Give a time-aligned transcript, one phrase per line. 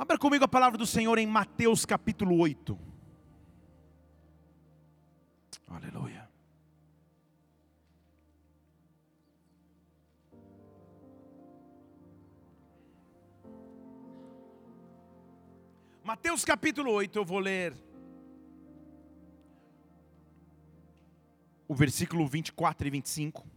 [0.00, 2.78] Abra comigo a palavra do Senhor em Mateus capítulo 8.
[5.66, 6.30] Aleluia.
[16.04, 17.74] Mateus capítulo 8, eu vou ler
[21.66, 23.42] o versículo 24 e 25.
[23.42, 23.50] Vou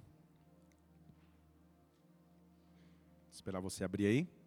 [3.29, 4.40] esperar você abrir aí.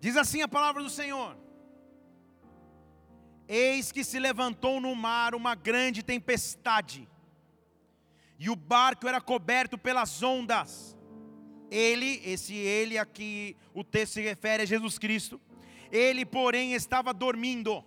[0.00, 1.36] Diz assim a palavra do Senhor:
[3.46, 7.06] Eis que se levantou no mar uma grande tempestade,
[8.38, 10.96] e o barco era coberto pelas ondas.
[11.70, 15.40] Ele, esse ele a que o texto se refere a Jesus Cristo,
[15.92, 17.84] ele, porém, estava dormindo.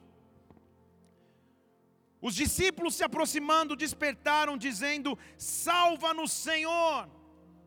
[2.22, 7.10] Os discípulos se aproximando despertaram, dizendo: Salva-nos, Senhor,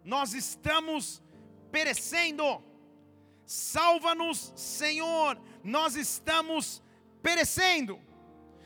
[0.05, 1.23] nós estamos
[1.71, 2.63] perecendo.
[3.47, 6.83] Salva-nos, Senhor, nós estamos
[7.23, 8.01] perecendo.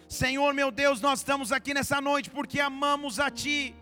[0.08, 3.77] Senhor meu Deus, nós estamos aqui nessa noite porque amamos a Ti,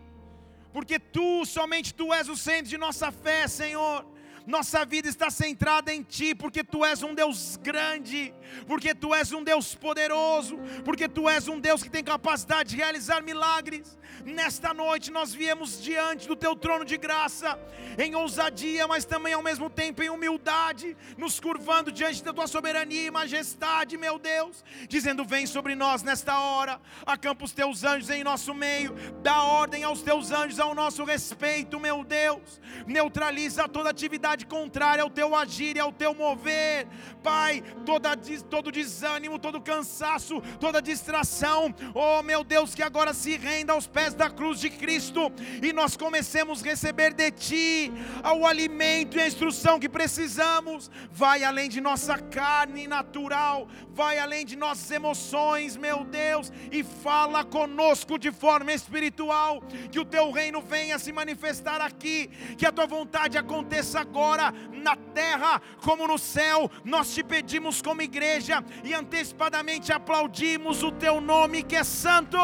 [0.73, 4.05] porque Tu, somente Tu és o centro de nossa fé, Senhor.
[4.49, 8.33] Nossa vida está centrada em Ti, porque Tu és um Deus grande,
[8.65, 12.75] porque Tu és um Deus poderoso, porque Tu és um Deus que tem capacidade de
[12.75, 13.95] realizar milagres.
[14.25, 17.59] Nesta noite nós viemos diante do Teu trono de graça,
[17.95, 23.05] em ousadia, mas também ao mesmo tempo em humildade, nos curvando diante da Tua soberania
[23.05, 28.23] e majestade, meu Deus, dizendo: Vem sobre nós nesta hora, acampa os Teus anjos em
[28.23, 34.38] nosso meio, dá ordem aos Teus anjos ao nosso respeito, meu Deus, neutraliza toda atividade
[34.45, 36.87] contrária ao Teu agir e ao Teu mover,
[37.23, 38.15] Pai, toda,
[38.49, 44.13] todo desânimo, todo cansaço, toda distração, oh meu Deus, que agora se renda aos pés
[44.13, 45.31] da cruz de Cristo.
[45.61, 47.91] E nós comecemos a receber de Ti
[48.37, 50.89] o alimento e a instrução que precisamos.
[51.11, 57.43] Vai além de nossa carne natural, vai além de nossas emoções, meu Deus, e fala
[57.43, 59.61] conosco de forma espiritual.
[59.91, 64.28] Que o Teu reino venha se manifestar aqui, que a Tua vontade aconteça agora
[64.71, 66.69] na terra como no céu.
[66.83, 72.37] Nós te pedimos como igreja e antecipadamente aplaudimos o Teu nome que é santo.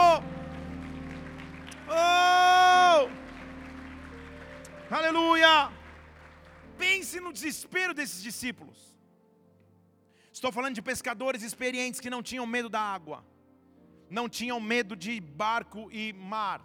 [1.88, 3.10] Oh!
[4.90, 5.72] Aleluia!
[6.78, 8.96] Pense no desespero desses discípulos.
[10.32, 13.24] Estou falando de pescadores experientes que não tinham medo da água,
[14.10, 16.62] não tinham medo de barco e mar.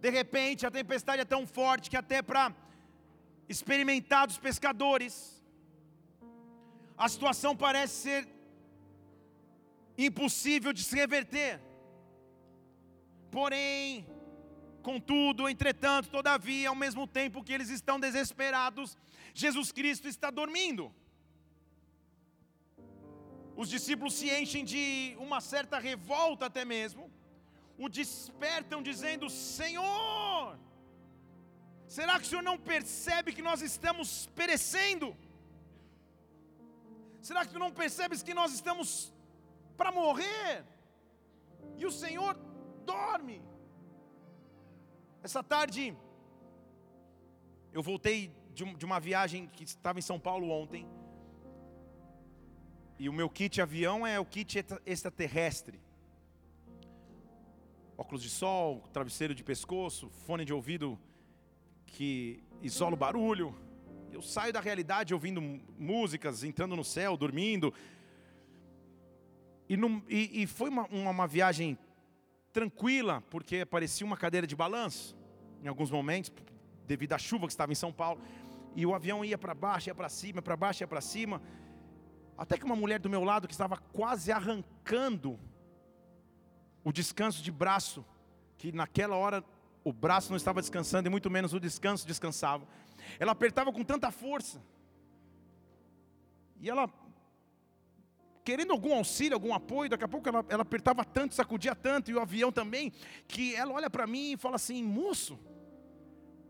[0.00, 2.54] De repente, a tempestade é tão forte que até para
[3.54, 5.14] experimentados pescadores,
[6.96, 8.28] a situação parece ser
[10.06, 11.60] impossível de se reverter.
[13.36, 14.06] Porém,
[14.88, 18.96] contudo, entretanto, todavia, ao mesmo tempo que eles estão desesperados,
[19.34, 20.84] Jesus Cristo está dormindo.
[23.56, 27.10] Os discípulos se enchem de uma certa revolta até mesmo,
[27.76, 30.56] o despertam dizendo: Senhor,
[31.96, 34.08] será que o Senhor não percebe que nós estamos
[34.40, 35.08] perecendo?
[37.28, 39.12] Será que tu não percebes que nós estamos
[39.76, 40.64] para morrer?
[41.76, 42.34] E o Senhor
[42.92, 43.38] dorme.
[45.22, 45.82] Essa tarde,
[47.72, 50.86] eu voltei de uma viagem que estava em São Paulo ontem.
[52.98, 55.80] E o meu kit avião é o kit extraterrestre.
[57.96, 60.98] Óculos de sol, travesseiro de pescoço, fone de ouvido
[61.90, 63.54] que isola o barulho.
[64.12, 65.40] Eu saio da realidade ouvindo
[65.78, 67.72] músicas, entrando no céu, dormindo.
[69.68, 69.74] E,
[70.08, 71.78] e, e foi uma, uma, uma viagem
[72.52, 75.16] tranquila, porque parecia uma cadeira de balanço,
[75.62, 76.32] em alguns momentos,
[76.86, 78.20] devido à chuva que estava em São Paulo,
[78.74, 81.40] e o avião ia para baixo, ia para cima, para baixo, ia para cima,
[82.36, 85.38] até que uma mulher do meu lado que estava quase arrancando
[86.82, 88.04] o descanso de braço,
[88.56, 89.44] que naquela hora
[89.84, 92.66] o braço não estava descansando e muito menos o descanso descansava.
[93.18, 94.62] Ela apertava com tanta força.
[96.60, 96.88] E ela
[98.44, 102.14] querendo algum auxílio, algum apoio, daqui a pouco ela, ela apertava tanto, sacudia tanto, e
[102.14, 102.92] o avião também,
[103.28, 105.38] que ela olha para mim e fala assim: moço,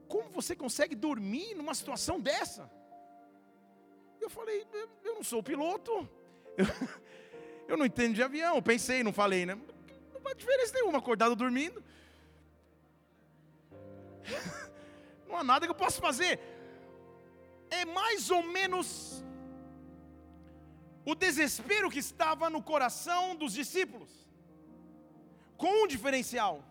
[0.08, 2.70] como você consegue dormir numa situação dessa?
[4.20, 4.66] Eu falei:
[5.04, 6.08] eu não sou piloto,
[7.68, 9.58] eu, não entendo de avião, pensei, não falei, né?
[10.12, 11.82] Não faz diferença nenhuma, acordado dormindo.
[15.28, 16.38] Não há nada que eu possa fazer.
[17.70, 19.22] É mais ou menos
[21.04, 24.10] o desespero que estava no coração dos discípulos,
[25.56, 26.64] com um diferencial: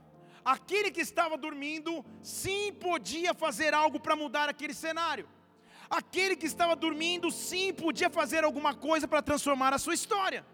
[0.43, 5.27] aquele que estava dormindo, sim, podia fazer algo para mudar aquele cenário.
[5.89, 10.45] Aquele que estava dormindo, sim, podia fazer alguma coisa para transformar a sua história.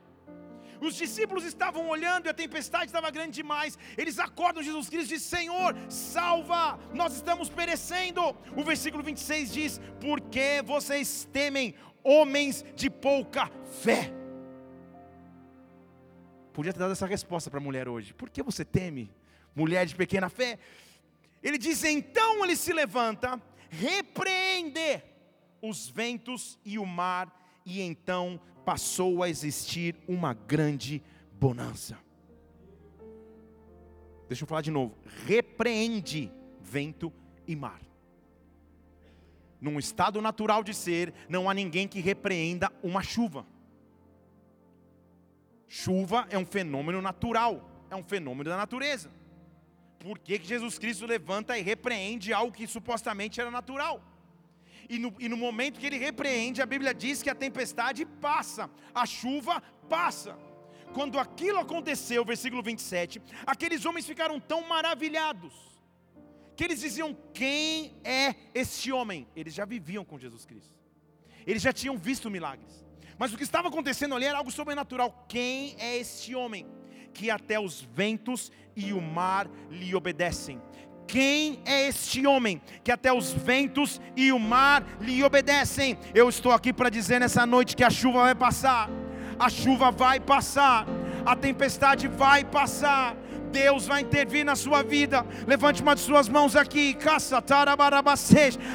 [0.81, 3.77] Os discípulos estavam olhando e a tempestade estava grande demais.
[3.97, 8.21] Eles acordam Jesus Cristo e dizem: Senhor, salva, nós estamos perecendo.
[8.55, 13.49] O versículo 26 diz: Por que vocês temem, homens de pouca
[13.81, 14.13] fé?
[16.53, 18.13] Podia ter dado essa resposta para a mulher hoje.
[18.13, 19.11] Por que você teme,
[19.53, 20.57] mulher de pequena fé?
[21.43, 25.03] Ele diz: Então ele se levanta, repreende
[25.61, 27.29] os ventos e o mar,
[27.65, 31.01] e então passou a existir uma grande
[31.39, 31.97] bonança.
[34.27, 34.97] Deixa eu falar de novo.
[35.25, 37.13] Repreende vento
[37.47, 37.79] e mar.
[39.61, 43.45] Num estado natural de ser, não há ninguém que repreenda uma chuva.
[45.67, 49.11] Chuva é um fenômeno natural, é um fenômeno da natureza.
[49.99, 54.01] Por que, que Jesus Cristo levanta e repreende algo que supostamente era natural?
[54.89, 58.69] E no, e no momento que ele repreende, a Bíblia diz que a tempestade passa,
[58.93, 60.37] a chuva passa.
[60.93, 65.53] Quando aquilo aconteceu, versículo 27, aqueles homens ficaram tão maravilhados,
[66.55, 69.27] que eles diziam: Quem é esse homem?
[69.35, 70.73] Eles já viviam com Jesus Cristo,
[71.45, 72.85] eles já tinham visto milagres,
[73.17, 75.25] mas o que estava acontecendo ali era algo sobrenatural.
[75.27, 76.65] Quem é esse homem?
[77.13, 80.61] Que até os ventos e o mar lhe obedecem.
[81.07, 85.97] Quem é este homem que até os ventos e o mar lhe obedecem?
[86.13, 88.89] Eu estou aqui para dizer nessa noite que a chuva vai passar,
[89.39, 90.85] a chuva vai passar,
[91.25, 93.15] a tempestade vai passar,
[93.55, 95.25] Deus vai intervir na sua vida.
[95.47, 96.97] Levante uma de suas mãos aqui.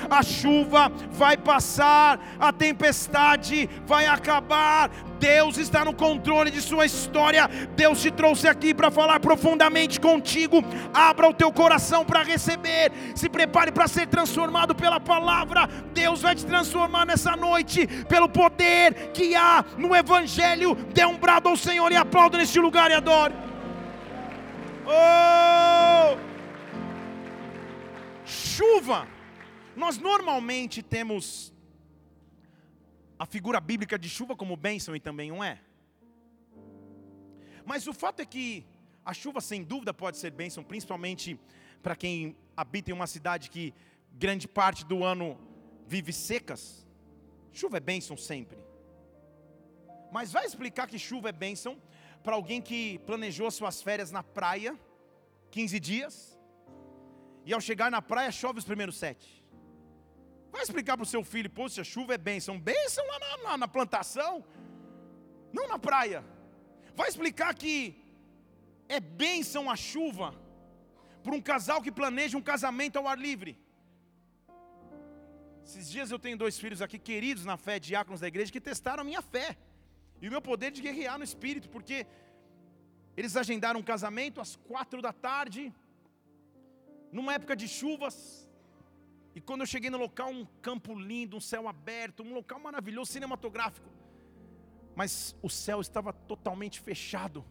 [0.08, 4.90] A chuva vai passar, a tempestade vai acabar.
[5.18, 7.46] Deus está no controle de sua história.
[7.76, 10.64] Deus te trouxe aqui para falar profundamente contigo.
[10.94, 12.90] Abra o teu coração para receber.
[13.14, 15.68] Se prepare para ser transformado pela palavra.
[15.92, 20.74] Deus vai te transformar nessa noite pelo poder que há no Evangelho.
[20.94, 23.49] Dê um brado ao Senhor e aplauda neste lugar e adore.
[24.86, 26.16] Oh!
[28.24, 29.08] Chuva.
[29.76, 31.52] Nós normalmente temos
[33.18, 35.60] a figura bíblica de chuva como bênção e também não é.
[37.64, 38.66] Mas o fato é que
[39.04, 41.38] a chuva sem dúvida pode ser bênção, principalmente
[41.82, 43.74] para quem habita em uma cidade que
[44.12, 45.38] grande parte do ano
[45.86, 46.86] vive secas.
[47.52, 48.58] Chuva é bênção sempre.
[50.12, 51.76] Mas vai explicar que chuva é bênção
[52.22, 54.78] para alguém que planejou suas férias na praia,
[55.50, 56.38] 15 dias,
[57.44, 59.28] e ao chegar na praia chove os primeiros sete.
[60.52, 63.36] Vai explicar para o seu filho, pô, se a chuva é bênção, bênção lá na,
[63.44, 64.44] na, na plantação,
[65.52, 66.24] não na praia.
[66.94, 67.74] Vai explicar que
[68.88, 70.34] é bênção a chuva
[71.22, 73.58] para um casal que planeja um casamento ao ar livre.
[75.64, 79.02] Esses dias eu tenho dois filhos aqui queridos na fé, diáconos da igreja, que testaram
[79.02, 79.56] a minha fé
[80.20, 82.06] e o meu poder de guerrear no espírito, porque
[83.16, 85.72] eles agendaram um casamento às quatro da tarde,
[87.12, 88.48] numa época de chuvas.
[89.34, 93.12] E quando eu cheguei no local, um campo lindo, um céu aberto, um local maravilhoso,
[93.12, 93.88] cinematográfico.
[94.94, 97.44] Mas o céu estava totalmente fechado.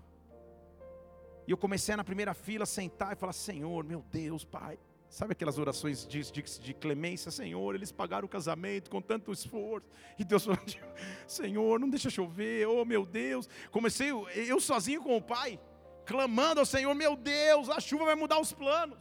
[1.47, 4.77] E eu comecei na primeira fila a sentar e falar: Senhor, meu Deus, Pai,
[5.09, 9.87] Sabe aquelas orações de, de, de, clemência, Senhor, eles pagaram o casamento com tanto esforço.
[10.19, 10.59] E Deus falou,
[11.25, 13.49] Senhor, não deixa chover, oh meu Deus.
[13.71, 15.59] Comecei eu sozinho com o pai,
[16.05, 18.97] clamando ao Senhor, meu Deus, a chuva vai mudar os planos.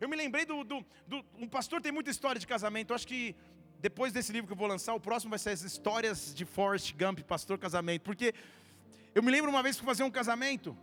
[0.00, 2.90] Eu me lembrei do, do, do um pastor tem muita história de casamento.
[2.90, 3.34] Eu acho que
[3.78, 6.92] depois desse livro que eu vou lançar, o próximo vai ser as histórias de Forrest
[6.92, 8.02] Gump, pastor casamento.
[8.02, 8.34] Porque
[9.14, 10.76] eu me lembro uma vez que fazer um casamento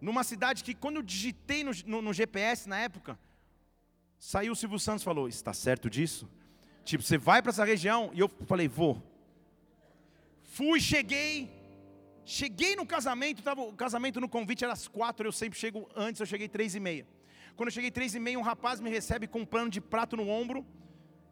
[0.00, 3.18] numa cidade que quando eu digitei no, no, no GPS na época,
[4.18, 6.28] saiu o Silvio Santos falou: está certo disso?
[6.84, 8.10] Tipo, você vai para essa região?
[8.14, 9.02] E eu falei: vou.
[10.42, 11.50] Fui, cheguei.
[12.24, 16.20] Cheguei no casamento, tava, o casamento no convite era às quatro, eu sempre chego antes,
[16.20, 17.06] eu cheguei três e meia.
[17.54, 20.16] Quando eu cheguei três e meia, um rapaz me recebe com um pano de prato
[20.16, 20.66] no ombro.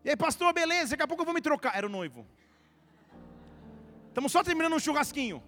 [0.04, 1.76] E aí, pastor, beleza, daqui a pouco eu vou me trocar.
[1.76, 2.24] Era o noivo.
[4.08, 5.42] Estamos só terminando um churrasquinho.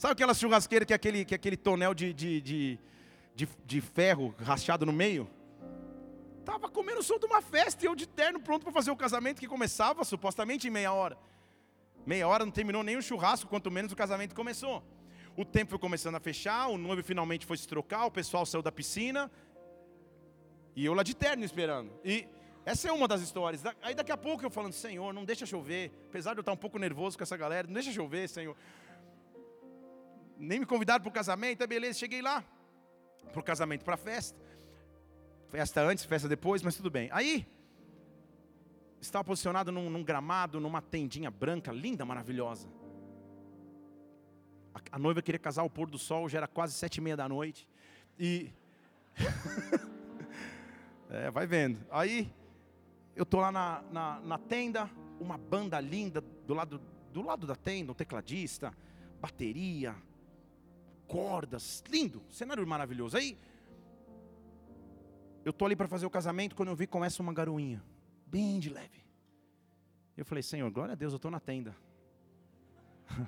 [0.00, 2.78] Sabe aquela churrasqueira que é aquele, que é aquele tonel de, de, de,
[3.34, 5.28] de, de ferro rachado no meio?
[6.38, 9.46] Estava comendo de uma festa e eu de terno pronto para fazer o casamento que
[9.46, 11.18] começava supostamente em meia hora.
[12.06, 14.82] Meia hora não terminou nem o churrasco, quanto menos o casamento começou.
[15.36, 18.62] O tempo foi começando a fechar, o noivo finalmente foi se trocar, o pessoal saiu
[18.62, 19.30] da piscina.
[20.74, 21.92] E eu lá de terno esperando.
[22.02, 22.26] E
[22.64, 23.62] essa é uma das histórias.
[23.82, 25.92] Aí daqui a pouco eu falando, Senhor, não deixa chover.
[26.08, 28.56] Apesar de eu estar um pouco nervoso com essa galera, não deixa chover, Senhor
[30.40, 32.42] nem me convidaram para o casamento, é beleza, cheguei lá,
[33.30, 34.40] para o casamento, para a festa.
[35.48, 37.08] Festa antes, festa depois, mas tudo bem.
[37.12, 37.46] Aí,
[39.00, 42.68] estava posicionado num, num gramado, numa tendinha branca, linda, maravilhosa.
[44.74, 47.16] A, a, noiva queria casar ao pôr do sol, já era quase sete e meia
[47.16, 47.68] da noite.
[48.18, 48.50] E.
[51.10, 51.78] é, vai vendo.
[51.90, 52.32] Aí,
[53.14, 56.80] eu tô lá na, na, na, tenda, uma banda linda do lado,
[57.12, 58.72] do lado da tenda, um tecladista,
[59.20, 59.94] bateria,
[61.10, 63.16] cordas, lindo, cenário maravilhoso.
[63.16, 63.36] Aí,
[65.44, 67.82] eu tô ali para fazer o casamento, quando eu vi, começa uma garoinha
[68.26, 69.04] bem de leve.
[70.16, 71.74] Eu falei, Senhor, glória a Deus, eu estou na tenda.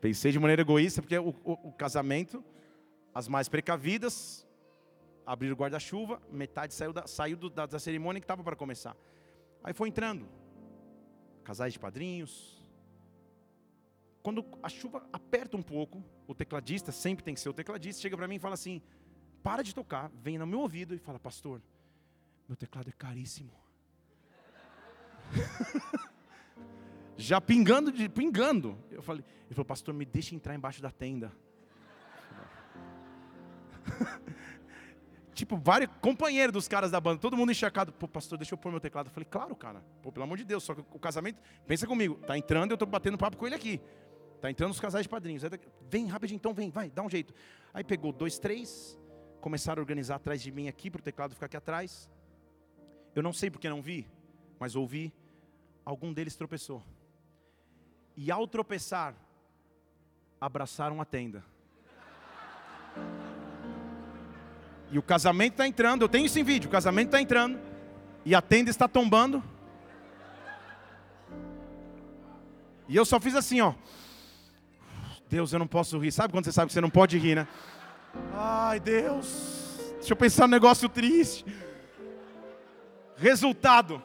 [0.00, 2.42] Pensei de maneira egoísta, porque o, o, o casamento,
[3.12, 4.46] as mais precavidas,
[5.26, 8.96] abriram o guarda-chuva, metade saiu da, saiu do, da, da cerimônia que estava para começar.
[9.62, 10.26] Aí foi entrando,
[11.44, 12.55] casais de padrinhos.
[14.26, 18.16] Quando a chuva aperta um pouco, o tecladista, sempre tem que ser o tecladista, chega
[18.16, 18.82] para mim e fala assim:
[19.40, 21.62] para de tocar, vem no meu ouvido e fala, pastor,
[22.48, 23.52] meu teclado é caríssimo.
[27.16, 28.76] Já pingando, de, pingando.
[28.90, 31.30] Eu falei, ele falou, pastor, me deixa entrar embaixo da tenda.
[35.34, 37.92] tipo, vários companheiros dos caras da banda, todo mundo encharcado.
[37.92, 39.06] Pô, pastor, deixa eu pôr meu teclado.
[39.06, 39.84] Eu falei, claro, cara.
[40.02, 40.64] Pô, pelo amor de Deus.
[40.64, 43.80] Só que o casamento, pensa comigo, tá entrando, eu tô batendo papo com ele aqui.
[44.40, 45.42] Tá entrando os casais de padrinhos.
[45.88, 47.34] Vem rapidinho, então vem, vai, dá um jeito.
[47.72, 48.98] Aí pegou dois, três,
[49.40, 52.08] começaram a organizar atrás de mim aqui, para o teclado ficar aqui atrás.
[53.14, 54.06] Eu não sei porque não vi,
[54.58, 55.12] mas ouvi.
[55.84, 56.82] Algum deles tropeçou.
[58.16, 59.14] E ao tropeçar,
[60.40, 61.44] abraçaram a tenda.
[64.88, 67.58] E o casamento está entrando, eu tenho isso em vídeo, o casamento está entrando,
[68.24, 69.42] e a tenda está tombando.
[72.88, 73.74] E eu só fiz assim, ó.
[75.36, 76.10] Deus, eu não posso rir.
[76.10, 77.46] Sabe quando você sabe que você não pode rir, né?
[78.32, 79.92] Ai, Deus.
[79.96, 81.44] Deixa eu pensar no negócio triste.
[83.16, 84.02] Resultado.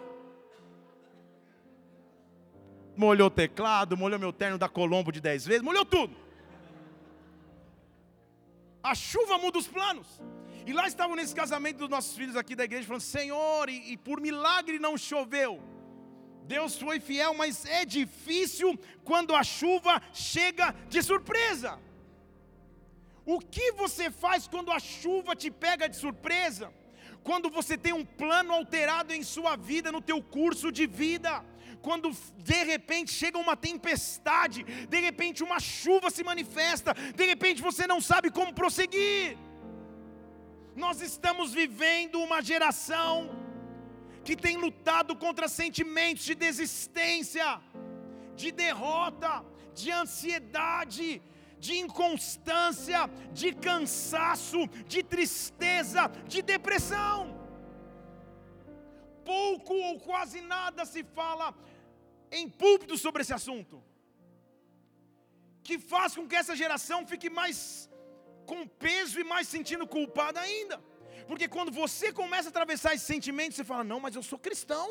[2.98, 6.14] Molhou o teclado, molhou meu terno da Colombo de 10 vezes, molhou tudo.
[8.84, 10.22] A chuva muda os planos.
[10.68, 13.98] E lá estavam nesse casamento dos nossos filhos aqui da igreja, falando: Senhor, e, e
[13.98, 15.64] por milagre não choveu.
[16.44, 21.80] Deus foi fiel, mas é difícil quando a chuva chega de surpresa.
[23.26, 26.74] O que você faz quando a chuva te pega de surpresa?
[27.24, 31.44] quando você tem um plano alterado em sua vida, no teu curso de vida,
[31.82, 37.86] quando de repente chega uma tempestade, de repente uma chuva se manifesta, de repente você
[37.86, 39.38] não sabe como prosseguir.
[40.76, 43.30] Nós estamos vivendo uma geração
[44.24, 47.48] que tem lutado contra sentimentos de desistência,
[48.36, 51.22] de derrota, de ansiedade,
[51.66, 53.02] de inconstância,
[53.40, 54.62] de cansaço,
[54.94, 57.18] de tristeza, de depressão.
[59.24, 61.54] Pouco ou quase nada se fala
[62.32, 63.84] em púlpito sobre esse assunto,
[65.64, 67.60] que faz com que essa geração fique mais
[68.46, 70.78] com peso e mais sentindo culpada ainda.
[71.32, 74.88] Porque quando você começa a atravessar esse sentimento, você fala: Não, mas eu sou cristão,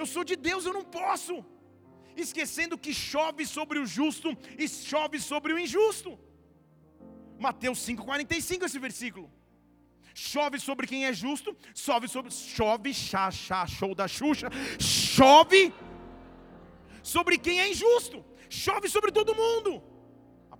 [0.00, 1.34] eu sou de Deus, eu não posso
[2.24, 6.10] esquecendo que chove sobre o justo e chove sobre o injusto.
[7.46, 9.26] Mateus 5,45 esse versículo.
[10.14, 12.30] Chove sobre quem é justo, chove sobre.
[12.30, 14.48] Chove, chá, chá, show da Xuxa.
[14.78, 15.74] Chove
[17.02, 18.24] sobre quem é injusto.
[18.48, 19.82] Chove sobre todo mundo.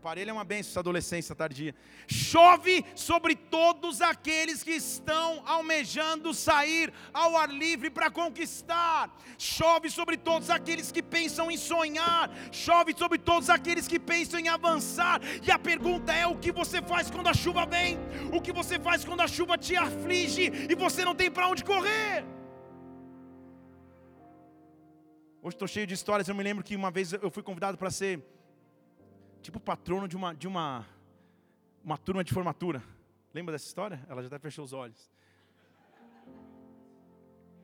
[0.04, 1.74] Aparelho é uma benção essa adolescência tardia.
[2.06, 9.10] Chove sobre todos aqueles que estão almejando sair ao ar livre para conquistar.
[9.38, 12.30] Chove sobre todos aqueles que pensam em sonhar.
[12.52, 15.22] Chove sobre todos aqueles que pensam em avançar.
[15.42, 17.96] E a pergunta é: o que você faz quando a chuva vem?
[18.30, 21.64] O que você faz quando a chuva te aflige e você não tem para onde
[21.64, 22.26] correr?
[25.42, 26.28] Hoje estou cheio de histórias.
[26.28, 28.22] Eu me lembro que uma vez eu fui convidado para ser
[29.44, 30.86] tipo patrono de uma, de uma,
[31.84, 32.82] uma turma de formatura.
[33.34, 34.02] Lembra dessa história?
[34.08, 35.12] Ela já até fechou os olhos.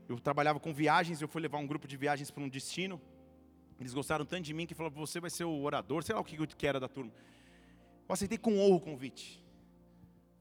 [0.07, 3.01] Eu trabalhava com viagens, eu fui levar um grupo de viagens para um destino.
[3.79, 6.25] Eles gostaram tanto de mim que falaram: você vai ser o orador, sei lá o
[6.25, 7.13] que, que era da turma.
[8.07, 9.43] Eu aceitei com honra o convite.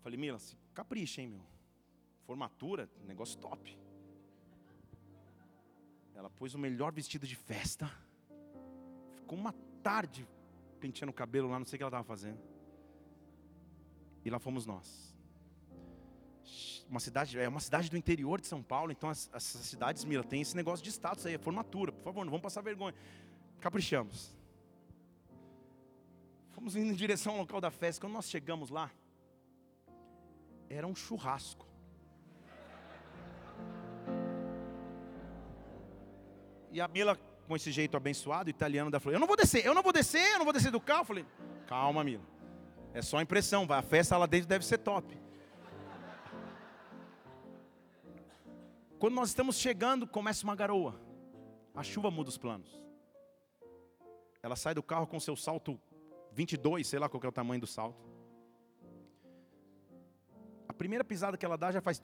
[0.01, 0.39] Falei, Mila,
[0.73, 1.45] capricha, hein, meu.
[2.25, 3.77] Formatura, negócio top.
[6.13, 7.89] Ela pôs o melhor vestido de festa.
[9.15, 10.27] Ficou uma tarde
[10.79, 12.39] penteando o cabelo lá, não sei o que ela estava fazendo.
[14.23, 15.15] E lá fomos nós.
[16.89, 20.23] Uma cidade, é uma cidade do interior de São Paulo, então as, essas cidades, Mila,
[20.23, 22.95] tem esse negócio de status aí, é formatura, por favor, não vamos passar vergonha.
[23.59, 24.35] Caprichamos.
[26.49, 28.01] Fomos indo em direção ao local da festa.
[28.01, 28.91] Quando nós chegamos lá,
[30.69, 31.67] era um churrasco.
[36.71, 37.17] E a Mila,
[37.49, 40.33] com esse jeito abençoado, italiano, da falou: Eu não vou descer, eu não vou descer,
[40.33, 41.01] eu não vou descer do carro.
[41.01, 41.25] Eu falei:
[41.65, 42.23] Calma, Mila.
[42.93, 43.79] É só impressão, vai.
[43.79, 45.17] A festa lá dentro deve ser top.
[48.99, 51.01] Quando nós estamos chegando, começa uma garoa.
[51.73, 52.69] A chuva muda os planos.
[54.43, 55.79] Ela sai do carro com seu salto
[56.33, 58.07] 22, sei lá qual é o tamanho do salto.
[60.67, 61.99] A primeira pisada que ela dá já faz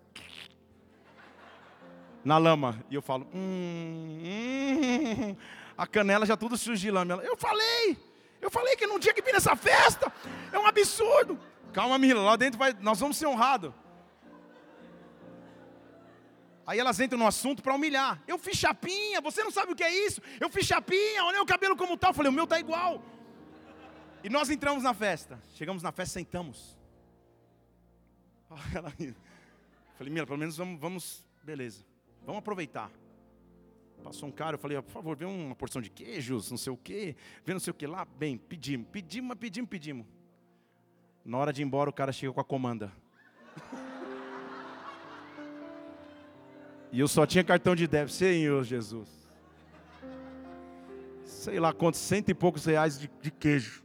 [2.26, 2.84] na lama.
[2.90, 5.36] E eu falo, hum, hum,
[5.78, 7.22] a canela já tudo suja de lama.
[7.24, 7.96] Eu falei,
[8.42, 10.12] eu falei que não tinha que vir nessa festa.
[10.52, 11.40] É um absurdo.
[11.72, 13.72] Calma, Mila, lá dentro vai, nós vamos ser honrados.
[16.66, 18.20] Aí elas entram no assunto para humilhar.
[18.28, 20.20] Eu fiz chapinha, você não sabe o que é isso?
[20.40, 22.10] Eu fiz chapinha, olha o cabelo como tá.
[22.10, 23.04] Eu falei, o meu tá igual.
[24.24, 25.40] E nós entramos na festa.
[25.54, 26.76] Chegamos na festa, sentamos.
[29.96, 31.86] Falei, Mila, pelo menos vamos, vamos, beleza.
[32.26, 32.92] Vamos aproveitar.
[34.04, 36.78] Passou um cara, eu falei, por favor, vê uma porção de queijos, não sei o
[36.78, 38.06] quê, vê não sei o que lá.
[38.06, 40.06] Bem, pedimos, pedimos, pedimos, pedimos.
[41.24, 42.92] Na hora de ir embora, o cara chega com a comanda.
[46.92, 49.10] E eu só tinha cartão de débito, Senhor Jesus.
[51.24, 53.84] Sei lá quantos, cento e poucos reais de, de queijo.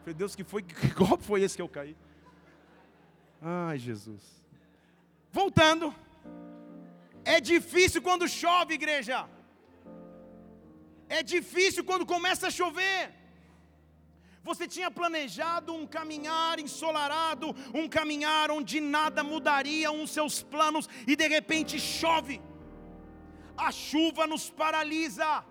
[0.00, 1.96] Falei, Deus, que foi, que golpe foi esse que eu caí?
[3.40, 4.44] Ai, Jesus.
[5.32, 5.94] Voltando.
[7.24, 9.28] É difícil quando chove, igreja.
[11.08, 13.12] É difícil quando começa a chover.
[14.42, 21.14] Você tinha planejado um caminhar ensolarado, um caminhar onde nada mudaria os seus planos, e
[21.14, 22.40] de repente chove.
[23.56, 25.44] A chuva nos paralisa.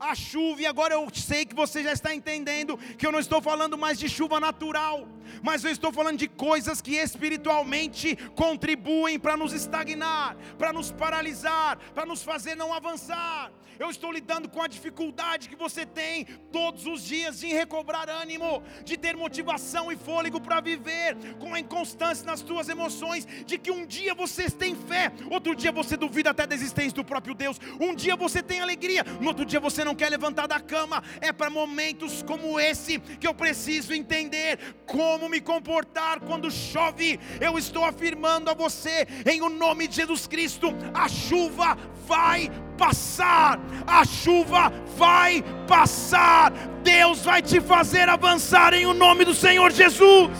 [0.00, 3.40] A chuva, e agora eu sei que você já está entendendo que eu não estou
[3.40, 5.06] falando mais de chuva natural,
[5.42, 11.78] mas eu estou falando de coisas que espiritualmente contribuem para nos estagnar, para nos paralisar,
[11.94, 13.50] para nos fazer não avançar.
[13.78, 18.62] Eu estou lidando com a dificuldade que você tem todos os dias de recobrar ânimo,
[18.84, 23.70] de ter motivação e fôlego para viver, com a inconstância nas suas emoções, de que
[23.70, 27.60] um dia você tem fé, outro dia você duvida até da existência do próprio Deus,
[27.80, 31.02] um dia você tem alegria, no outro dia você não quer levantar da cama.
[31.20, 37.18] É para momentos como esse que eu preciso entender como me comportar quando chove.
[37.40, 43.58] Eu estou afirmando a você, em o nome de Jesus Cristo, a chuva vai passar,
[43.86, 50.30] a chuva vai passar, Deus vai te fazer avançar em o nome do Senhor Jesus.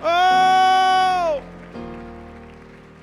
[0.00, 1.42] Oh!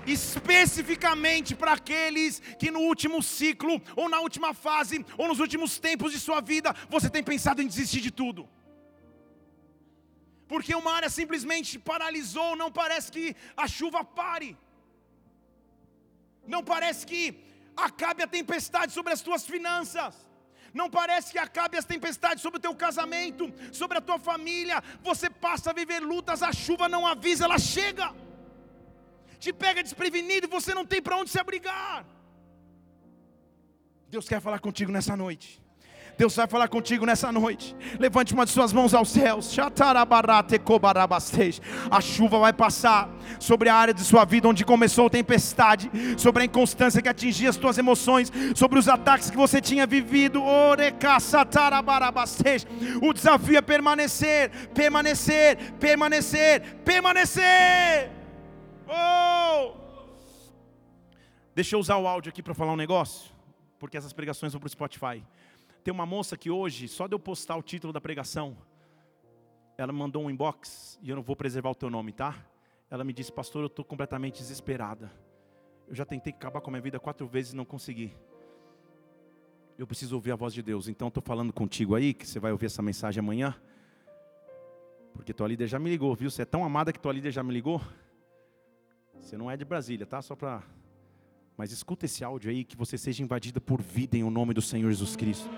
[0.06, 6.12] Especificamente para aqueles que no último ciclo, ou na última fase, ou nos últimos tempos
[6.14, 8.48] de sua vida, você tem pensado em desistir de tudo
[10.48, 14.58] porque uma área simplesmente paralisou, não parece que a chuva pare,
[16.48, 17.22] não parece que
[17.76, 20.16] acabe a tempestade sobre as tuas finanças.
[20.74, 24.84] Não parece que acabe as tempestades sobre o teu casamento, sobre a tua família.
[25.02, 28.14] Você passa a viver lutas, a chuva não avisa, ela chega.
[29.40, 32.06] Te pega desprevenido e você não tem para onde se abrigar.
[34.10, 35.62] Deus quer falar contigo nessa noite.
[36.18, 37.76] Deus vai falar contigo nessa noite.
[38.00, 39.56] Levante uma de suas mãos aos céus.
[41.92, 43.08] A chuva vai passar
[43.40, 47.50] sobre a área de sua vida onde começou a tempestade, sobre a inconstância que atingia
[47.50, 50.42] as tuas emoções, sobre os ataques que você tinha vivido.
[53.02, 58.12] O desafio é permanecer, permanecer, permanecer, permanecer.
[58.88, 59.74] Oh!
[61.54, 63.32] Deixa eu usar o áudio aqui para falar um negócio,
[63.78, 65.24] porque essas pregações vão para o Spotify.
[65.84, 68.58] Tem uma moça que hoje, só de eu postar o título da pregação,
[69.78, 72.36] ela mandou um inbox, e eu não vou preservar o teu nome, tá?
[72.90, 75.12] Ela me disse, pastor, eu estou completamente desesperada.
[75.88, 78.16] Eu já tentei acabar com a minha vida quatro vezes e não consegui.
[79.78, 80.88] Eu preciso ouvir a voz de Deus.
[80.88, 83.56] Então estou falando contigo aí, que você vai ouvir essa mensagem amanhã.
[85.14, 86.30] Porque tua líder já me ligou, viu?
[86.32, 87.82] Você é tão amada que tua líder já me ligou.
[89.20, 90.22] Você não é de Brasília, tá?
[90.22, 90.64] Só para.
[91.58, 94.62] Mas escuta esse áudio aí, que você seja invadida por vida em o nome do
[94.62, 95.50] Senhor Jesus Cristo.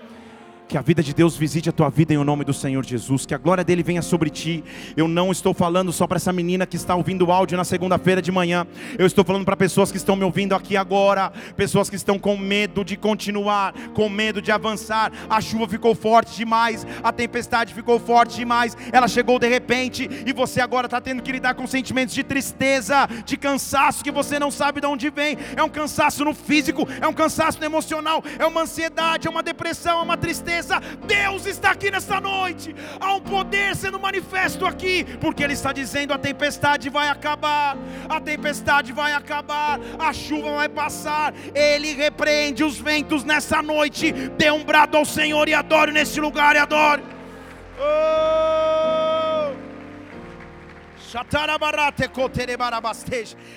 [0.70, 3.26] Que a vida de Deus visite a tua vida em o nome do Senhor Jesus.
[3.26, 4.62] Que a glória dele venha sobre ti.
[4.96, 8.22] Eu não estou falando só para essa menina que está ouvindo o áudio na segunda-feira
[8.22, 8.64] de manhã.
[8.96, 11.32] Eu estou falando para pessoas que estão me ouvindo aqui agora.
[11.56, 15.10] Pessoas que estão com medo de continuar, com medo de avançar.
[15.28, 16.86] A chuva ficou forte demais.
[17.02, 18.76] A tempestade ficou forte demais.
[18.92, 20.08] Ela chegou de repente.
[20.24, 24.38] E você agora está tendo que lidar com sentimentos de tristeza, de cansaço que você
[24.38, 25.36] não sabe de onde vem.
[25.56, 29.42] É um cansaço no físico, é um cansaço no emocional, é uma ansiedade, é uma
[29.42, 30.59] depressão, é uma tristeza
[31.06, 32.74] Deus está aqui nesta noite.
[33.00, 37.76] Há um poder sendo manifesto aqui, porque Ele está dizendo: a tempestade vai acabar,
[38.08, 41.34] a tempestade vai acabar, a chuva vai passar.
[41.54, 44.12] Ele repreende os ventos nessa noite.
[44.12, 47.02] Dê um brado ao Senhor e adore nesse lugar e adore.
[47.78, 49.10] Oh!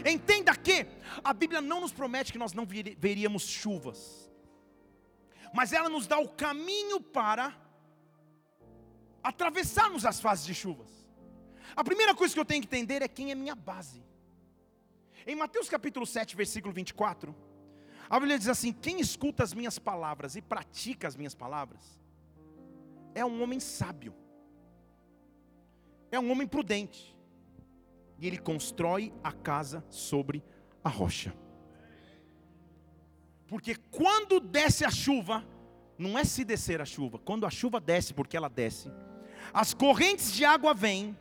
[0.05, 0.87] Entenda que
[1.23, 2.65] a Bíblia não nos promete que nós não
[2.97, 4.22] veríamos chuvas,
[5.53, 7.55] mas ela nos dá o caminho para
[9.23, 10.91] atravessarmos as fases de chuvas.
[11.75, 14.03] A primeira coisa que eu tenho que entender é quem é minha base.
[15.25, 17.33] Em Mateus capítulo 7, versículo 24,
[18.09, 21.99] a Bíblia diz assim: Quem escuta as minhas palavras e pratica as minhas palavras,
[23.15, 24.13] é um homem sábio,
[26.11, 27.15] é um homem prudente
[28.19, 30.43] e ele constrói a casa sobre
[30.83, 31.33] a rocha.
[33.47, 35.45] Porque quando desce a chuva,
[35.97, 38.91] não é se descer a chuva, quando a chuva desce, porque ela desce,
[39.53, 41.17] as correntes de água vêm,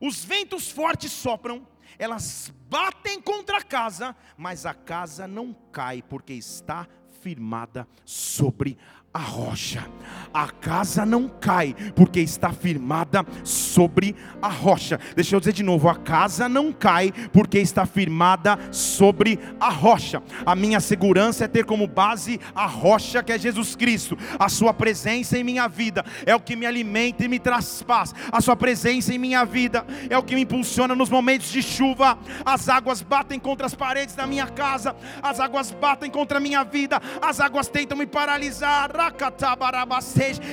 [0.00, 1.66] os ventos fortes sopram,
[1.98, 6.86] elas batem contra a casa, mas a casa não cai, porque está
[7.20, 8.76] firmada sobre
[9.16, 9.96] a rocha.
[10.32, 15.00] A casa não cai, porque está firmada sobre a rocha.
[15.14, 20.22] Deixa eu dizer de novo: a casa não cai, porque está firmada sobre a rocha.
[20.44, 24.16] A minha segurança é ter como base a rocha que é Jesus Cristo.
[24.38, 28.14] A Sua presença em minha vida é o que me alimenta e me traz paz.
[28.30, 32.18] A Sua presença em minha vida é o que me impulsiona nos momentos de chuva.
[32.44, 36.62] As águas batem contra as paredes da minha casa, as águas batem contra a minha
[36.62, 38.94] vida, as águas tentam me paralisar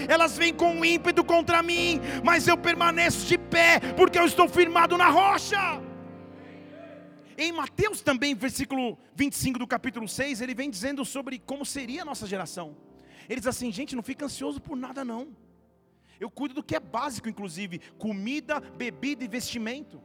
[0.08, 4.98] elas vêm com ímpeto contra mim, mas eu permaneço de pé, porque eu estou firmado
[4.98, 5.82] na rocha.
[7.38, 12.06] Em Mateus também, versículo 25 do capítulo 6, ele vem dizendo sobre como seria a
[12.06, 12.76] nossa geração.
[13.28, 15.36] Ele diz assim: gente, não fica ansioso por nada não.
[16.20, 20.02] Eu cuido do que é básico, inclusive comida, bebida e vestimento.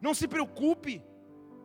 [0.00, 1.02] Não se preocupe.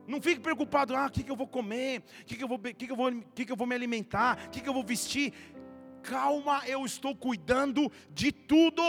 [0.08, 2.58] Não fique preocupado, ah, o que, que eu vou comer, o que, que, eu vou,
[2.58, 4.84] que, que, eu vou, que, que eu vou me alimentar, o que, que eu vou
[4.84, 5.32] vestir
[6.10, 8.84] calma, eu estou cuidando de tudo.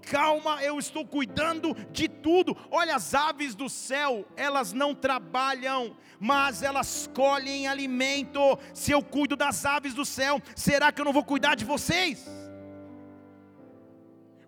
[0.00, 2.56] Calma, eu estou cuidando de tudo.
[2.70, 8.40] Olha, as aves do céu, elas não trabalham, mas elas colhem alimento.
[8.74, 12.26] Se eu cuido das aves do céu, será que eu não vou cuidar de vocês?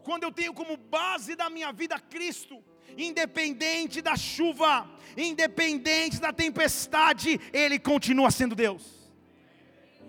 [0.02, 2.62] Quando eu tenho como base da minha vida Cristo,
[2.96, 8.82] independente da chuva, independente da tempestade, Ele continua sendo Deus,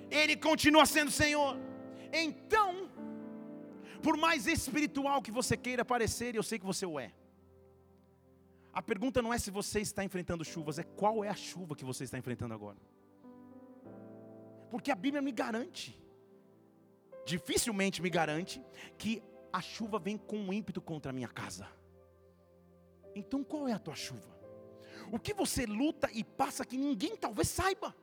[0.09, 1.74] Ele continua sendo Senhor.
[2.23, 2.89] Então,
[4.01, 7.11] por mais espiritual que você queira parecer, eu sei que você o é.
[8.71, 11.83] A pergunta não é se você está enfrentando chuvas, é qual é a chuva que
[11.83, 12.77] você está enfrentando agora.
[14.69, 16.01] Porque a Bíblia me garante,
[17.25, 18.63] dificilmente me garante,
[18.97, 21.67] que a chuva vem com um ímpeto contra a minha casa.
[23.13, 24.35] Então qual é a tua chuva?
[25.11, 27.95] O que você luta e passa que ninguém talvez saiba?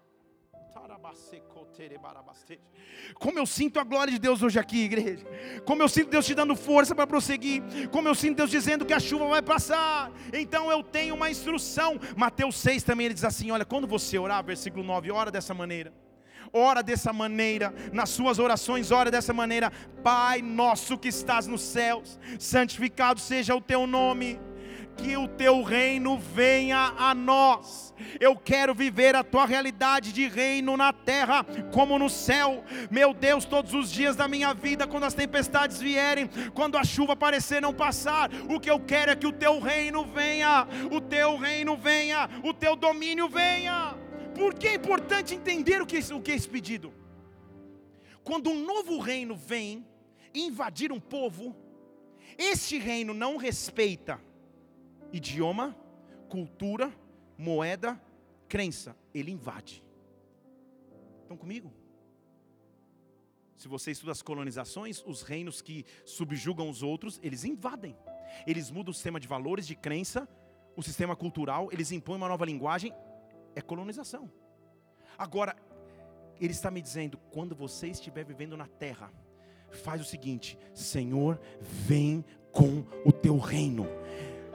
[3.15, 5.25] Como eu sinto a glória de Deus hoje aqui, igreja.
[5.65, 7.63] Como eu sinto Deus te dando força para prosseguir.
[7.91, 10.11] Como eu sinto Deus dizendo que a chuva vai passar.
[10.33, 11.99] Então eu tenho uma instrução.
[12.17, 15.93] Mateus 6 também ele diz assim: Olha, quando você orar, versículo 9, ora dessa maneira.
[16.55, 19.71] Ora dessa maneira, nas suas orações, ora dessa maneira:
[20.03, 24.39] Pai nosso que estás nos céus, santificado seja o teu nome
[24.97, 27.93] que o teu reino venha a nós.
[28.21, 32.65] Eu quero viver a tua realidade de reino na terra como no céu.
[32.91, 37.17] Meu Deus, todos os dias da minha vida, quando as tempestades vierem, quando a chuva
[37.17, 41.37] parecer não passar, o que eu quero é que o teu reino venha, o teu
[41.37, 43.97] reino venha, o teu domínio venha.
[44.35, 46.93] Por que é importante entender o que, o que é esse pedido?
[48.25, 49.87] Quando um novo reino vem
[50.35, 51.55] invadir um povo,
[52.39, 54.21] este reino não respeita
[55.13, 55.77] idioma,
[56.29, 56.93] cultura,
[57.37, 58.01] moeda,
[58.49, 58.97] crença.
[59.15, 59.85] Ele invade.
[61.23, 61.73] Estão comigo?
[63.57, 67.97] Se você estuda as colonizações, os reinos que subjugam os outros, eles invadem.
[68.47, 70.29] Eles mudam o sistema de valores, de crença,
[70.77, 72.93] o sistema cultural, eles impõem uma nova linguagem.
[73.55, 74.31] É colonização.
[75.19, 75.55] Agora,
[76.41, 79.13] ele está me dizendo: quando você estiver vivendo na terra,
[79.71, 83.87] faz o seguinte: Senhor, vem com o teu reino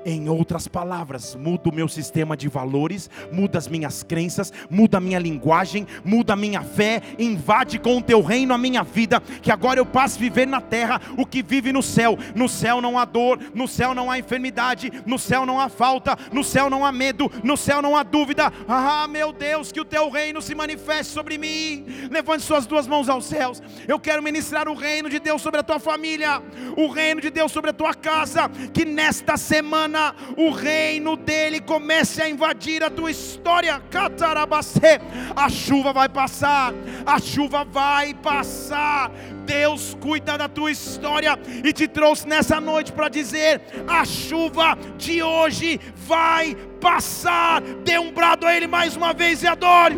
[0.09, 5.01] Em outras palavras, muda o meu sistema de valores, muda as minhas crenças, muda a
[5.01, 9.51] minha linguagem, muda a minha fé, invade com o teu reino a minha vida, que
[9.51, 12.17] agora eu passo a viver na terra o que vive no céu.
[12.33, 16.17] No céu não há dor, no céu não há enfermidade, no céu não há falta,
[16.31, 18.49] no céu não há medo, no céu não há dúvida.
[18.65, 21.85] Ah, meu Deus, que o teu reino se manifeste sobre mim.
[22.09, 23.61] Levante suas duas mãos aos céus.
[23.85, 26.41] Eu quero ministrar o reino de Deus sobre a tua família,
[26.77, 29.96] o reino de Deus sobre a tua casa, que nesta semana
[30.35, 33.81] o reino dele comece a invadir a tua história.
[33.89, 34.99] Catarabacê,
[35.35, 36.73] a chuva vai passar,
[37.05, 39.11] a chuva vai passar.
[39.45, 45.23] Deus cuida da tua história e te trouxe nessa noite para dizer: a chuva de
[45.23, 47.61] hoje vai passar.
[47.61, 49.97] Dê um brado a Ele mais uma vez e adore.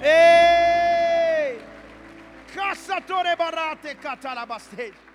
[0.00, 1.58] Ei!
[2.54, 5.07] Caçatore barate catarabaste.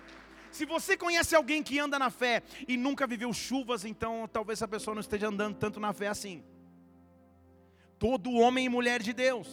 [0.54, 4.68] Se você conhece alguém que anda na fé e nunca viveu chuvas, então talvez essa
[4.68, 6.44] pessoa não esteja andando tanto na fé assim.
[7.98, 9.48] Todo homem e mulher de Deus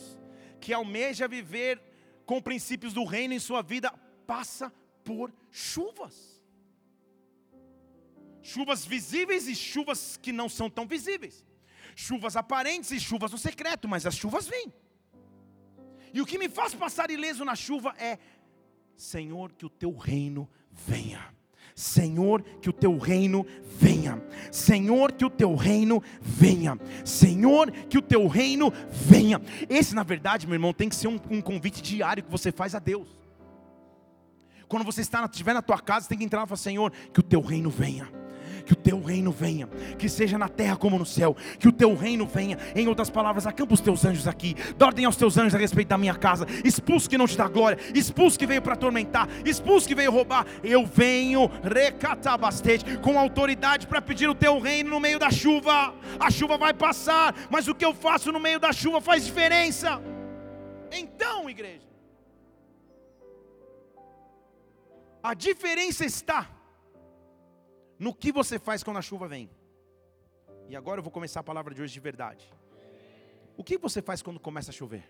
[0.60, 1.82] que almeja viver
[2.24, 3.92] com princípios do reino em sua vida
[4.28, 4.72] passa
[5.04, 6.40] por chuvas.
[8.44, 11.44] Chuvas visíveis e chuvas que não são tão visíveis.
[11.96, 14.72] Chuvas aparentes e chuvas no secreto, mas as chuvas vêm.
[16.14, 18.20] E o que me faz passar ileso na chuva é:
[18.96, 20.48] Senhor, que o teu reino
[20.88, 21.20] venha.
[21.76, 23.46] Senhor, que o teu reino
[23.78, 24.22] venha.
[24.52, 26.78] Senhor, que o teu reino venha.
[27.04, 29.42] Senhor, que o teu reino venha.
[29.70, 32.76] Esse, na verdade, meu irmão, tem que ser um, um convite diário que você faz
[32.76, 33.08] a Deus.
[34.68, 37.24] Quando você está, estiver na tua casa, tem que entrar e falar: Senhor, que o
[37.24, 38.21] teu reino venha
[38.62, 41.96] que o teu reino venha, que seja na terra como no céu, que o teu
[41.96, 42.58] reino venha.
[42.76, 45.90] Em outras palavras, acampa os teus anjos aqui, dá ordem aos teus anjos a respeito
[45.90, 49.88] da minha casa, expulso que não te dá glória, expulso que veio para atormentar, expulso
[49.88, 50.46] que veio roubar.
[50.64, 55.94] Eu venho recatabastete com autoridade para pedir o teu reino no meio da chuva.
[56.20, 60.02] A chuva vai passar, mas o que eu faço no meio da chuva faz diferença.
[60.92, 61.90] Então, igreja,
[65.24, 66.50] a diferença está
[68.02, 69.48] no que você faz quando a chuva vem.
[70.68, 72.52] E agora eu vou começar a palavra de hoje de verdade.
[73.56, 75.08] O que você faz quando começa a chover?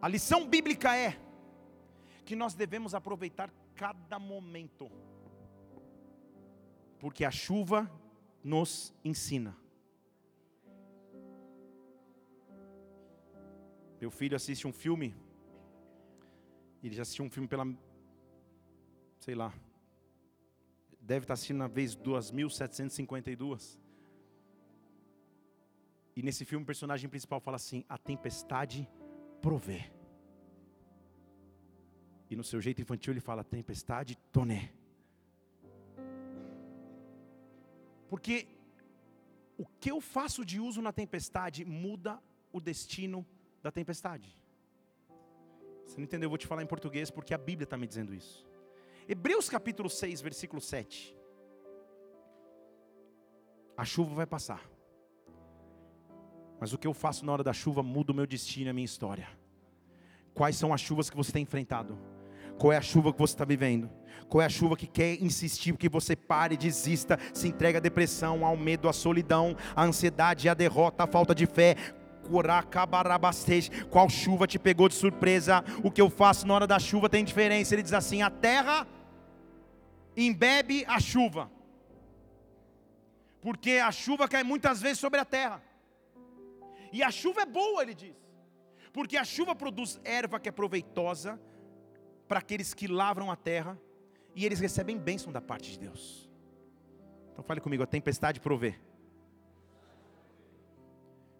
[0.00, 1.16] A lição bíblica é
[2.24, 4.90] que nós devemos aproveitar cada momento,
[6.98, 7.88] porque a chuva
[8.42, 9.56] nos ensina.
[14.00, 15.14] Meu filho assiste um filme
[16.86, 17.66] ele já assistiu um filme pela.
[19.18, 19.52] Sei lá.
[21.00, 23.80] Deve estar assistindo na vez 2752.
[26.16, 28.88] E nesse filme o personagem principal fala assim: a tempestade
[29.40, 29.90] provê.
[32.30, 34.72] E no seu jeito infantil ele fala: tempestade toné.
[38.08, 38.48] Porque
[39.58, 42.22] o que eu faço de uso na tempestade muda
[42.52, 43.26] o destino
[43.62, 44.45] da tempestade.
[45.86, 46.26] Você não entendeu?
[46.26, 48.46] Eu vou te falar em português porque a Bíblia está me dizendo isso.
[49.08, 51.16] Hebreus capítulo 6, versículo 7.
[53.76, 54.62] A chuva vai passar.
[56.58, 58.84] Mas o que eu faço na hora da chuva muda o meu destino, a minha
[58.84, 59.28] história.
[60.34, 61.96] Quais são as chuvas que você tem enfrentado?
[62.58, 63.90] Qual é a chuva que você está vivendo?
[64.28, 68.44] Qual é a chuva que quer insistir que você pare, desista, se entregue à depressão,
[68.44, 71.76] ao medo, à solidão, à ansiedade, à derrota, à falta de fé?
[73.90, 75.64] Qual chuva te pegou de surpresa?
[75.82, 77.74] O que eu faço na hora da chuva tem diferença.
[77.74, 78.86] Ele diz assim: a terra
[80.16, 81.50] embebe a chuva,
[83.42, 85.62] porque a chuva cai muitas vezes sobre a terra,
[86.92, 88.16] e a chuva é boa, ele diz,
[88.92, 91.38] porque a chuva produz erva que é proveitosa
[92.26, 93.78] para aqueles que lavram a terra,
[94.34, 96.30] e eles recebem bênção da parte de Deus.
[97.32, 98.74] Então fale comigo, a tempestade provê.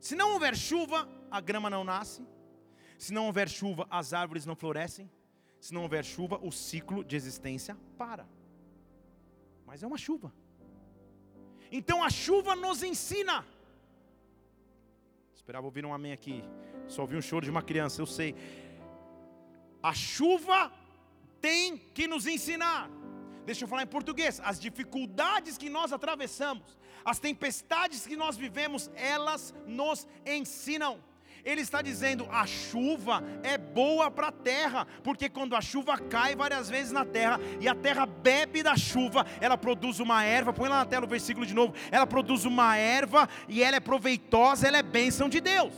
[0.07, 0.99] Se não houver chuva,
[1.37, 2.21] a grama não nasce.
[3.05, 5.11] Se não houver chuva, as árvores não florescem.
[5.65, 8.25] Se não houver chuva, o ciclo de existência para.
[9.69, 10.33] Mas é uma chuva.
[11.79, 13.45] Então a chuva nos ensina.
[15.35, 16.37] Esperava ouvir um amém aqui.
[16.87, 18.31] Só ouvi um choro de uma criança, eu sei.
[19.83, 20.73] A chuva
[21.41, 22.89] tem que nos ensinar.
[23.45, 24.41] Deixa eu falar em português.
[24.45, 30.99] As dificuldades que nós atravessamos, as tempestades que nós vivemos, elas nos ensinam.
[31.45, 36.35] Ele está dizendo: a chuva é boa para a terra, porque quando a chuva cai
[36.35, 40.53] várias vezes na terra e a terra bebe da chuva, ela produz uma erva.
[40.53, 41.73] Põe lá na tela o versículo de novo.
[41.93, 45.73] Ela produz uma erva e ela é proveitosa, ela é bênção de Deus.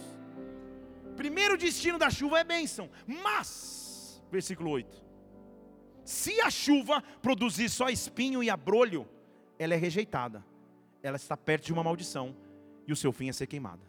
[1.15, 5.05] Primeiro destino da chuva é bênção, mas, versículo 8
[6.05, 9.07] Se a chuva produzir só espinho e abrolho,
[9.59, 10.43] ela é rejeitada.
[11.03, 12.35] Ela está perto de uma maldição
[12.87, 13.83] e o seu fim é ser queimada.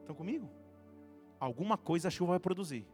[0.00, 0.48] Estão comigo?
[1.38, 2.86] Alguma coisa a chuva vai produzir.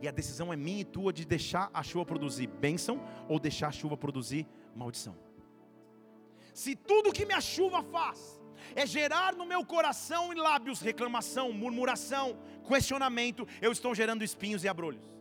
[0.00, 3.68] E a decisão é minha e tua de deixar a chuva produzir bênção ou deixar
[3.68, 5.16] a chuva produzir maldição.
[6.54, 8.40] Se tudo que minha chuva faz
[8.74, 14.68] é gerar no meu coração e lábios reclamação, murmuração, questionamento, eu estou gerando espinhos e
[14.68, 15.17] abrolhos.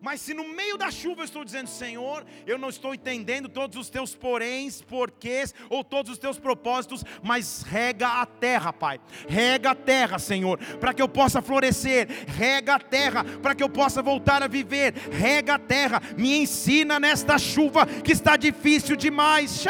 [0.00, 3.76] Mas se no meio da chuva eu estou dizendo, Senhor, eu não estou entendendo todos
[3.76, 9.00] os teus poréns, porquês ou todos os teus propósitos, mas rega a terra, Pai.
[9.28, 12.08] Rega a terra, Senhor, para que eu possa florescer.
[12.28, 14.94] Rega a terra para que eu possa voltar a viver.
[15.10, 19.64] Rega a terra, me ensina nesta chuva que está difícil demais.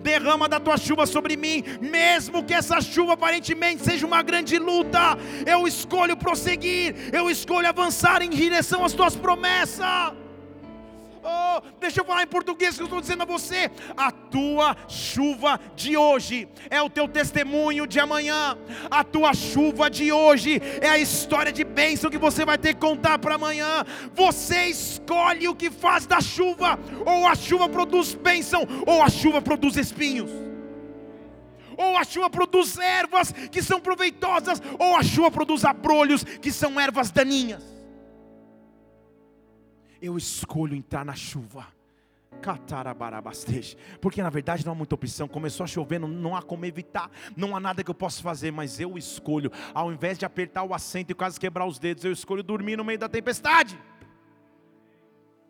[0.00, 5.16] Derrama da tua chuva sobre mim, mesmo que essa chuva aparentemente seja uma grande luta.
[5.46, 9.84] Eu escolho prosseguir, eu escolho avançar avançar em direção às tuas promessas.
[11.30, 13.70] Oh, deixa eu falar em português que eu estou dizendo a você.
[13.96, 18.56] A tua chuva de hoje é o teu testemunho de amanhã.
[18.90, 22.80] A tua chuva de hoje é a história de bênção que você vai ter que
[22.80, 23.84] contar para amanhã.
[24.14, 26.78] Você escolhe o que faz da chuva.
[27.04, 30.30] Ou a chuva produz bênção, ou a chuva produz espinhos.
[31.76, 36.80] Ou a chuva produz ervas que são proveitosas, ou a chuva produz abrolhos que são
[36.80, 37.77] ervas daninhas
[40.00, 41.66] eu escolho entrar na chuva.
[44.00, 45.26] Porque na verdade não há muita opção.
[45.26, 48.52] Começou a chover, não, não, há como evitar, não há nada que eu possa fazer,
[48.52, 52.12] mas eu escolho, ao invés de apertar o assento e quase quebrar os dedos, eu
[52.12, 53.78] escolho dormir no meio da tempestade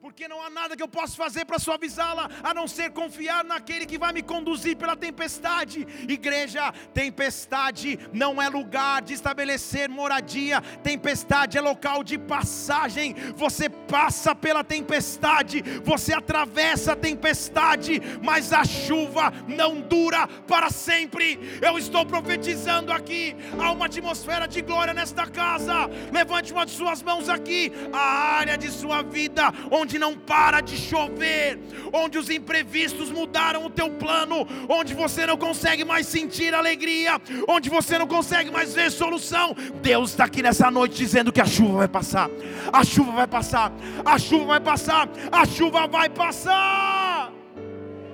[0.09, 3.85] porque não há nada que eu possa fazer para suavizá-la, a não ser confiar naquele
[3.85, 5.87] que vai me conduzir pela tempestade.
[6.09, 13.15] Igreja, tempestade não é lugar de estabelecer moradia, tempestade é local de passagem.
[13.37, 21.39] Você passa pela tempestade, você atravessa a tempestade, mas a chuva não dura para sempre.
[21.61, 25.87] Eu estou profetizando aqui, há uma atmosfera de glória nesta casa.
[26.11, 30.77] Levante uma de suas mãos aqui, a área de sua vida onde não para de
[30.77, 31.59] chover,
[31.93, 37.69] onde os imprevistos mudaram o teu plano, onde você não consegue mais sentir alegria, onde
[37.69, 39.55] você não consegue mais ver solução.
[39.83, 42.31] Deus está aqui nessa noite dizendo que a chuva vai passar,
[42.73, 43.73] a chuva vai passar,
[44.05, 47.33] a chuva vai passar, a chuva vai passar.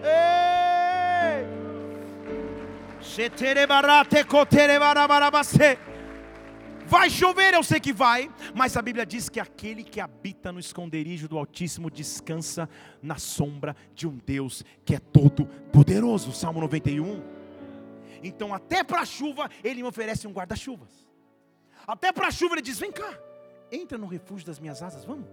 [0.03, 0.35] Ei!
[6.87, 10.61] Vai chover, eu sei que vai, mas a Bíblia diz que aquele que habita no
[10.61, 12.69] esconderijo do Altíssimo descansa
[13.03, 16.33] na sombra de um Deus que é todo poderoso.
[16.33, 17.23] Salmo 91.
[18.23, 20.91] Então, até para a chuva, ele me oferece um guarda-chuvas.
[21.87, 23.19] Até para a chuva, ele diz: Vem cá,
[23.73, 25.27] entra no refúgio das minhas asas, vamos.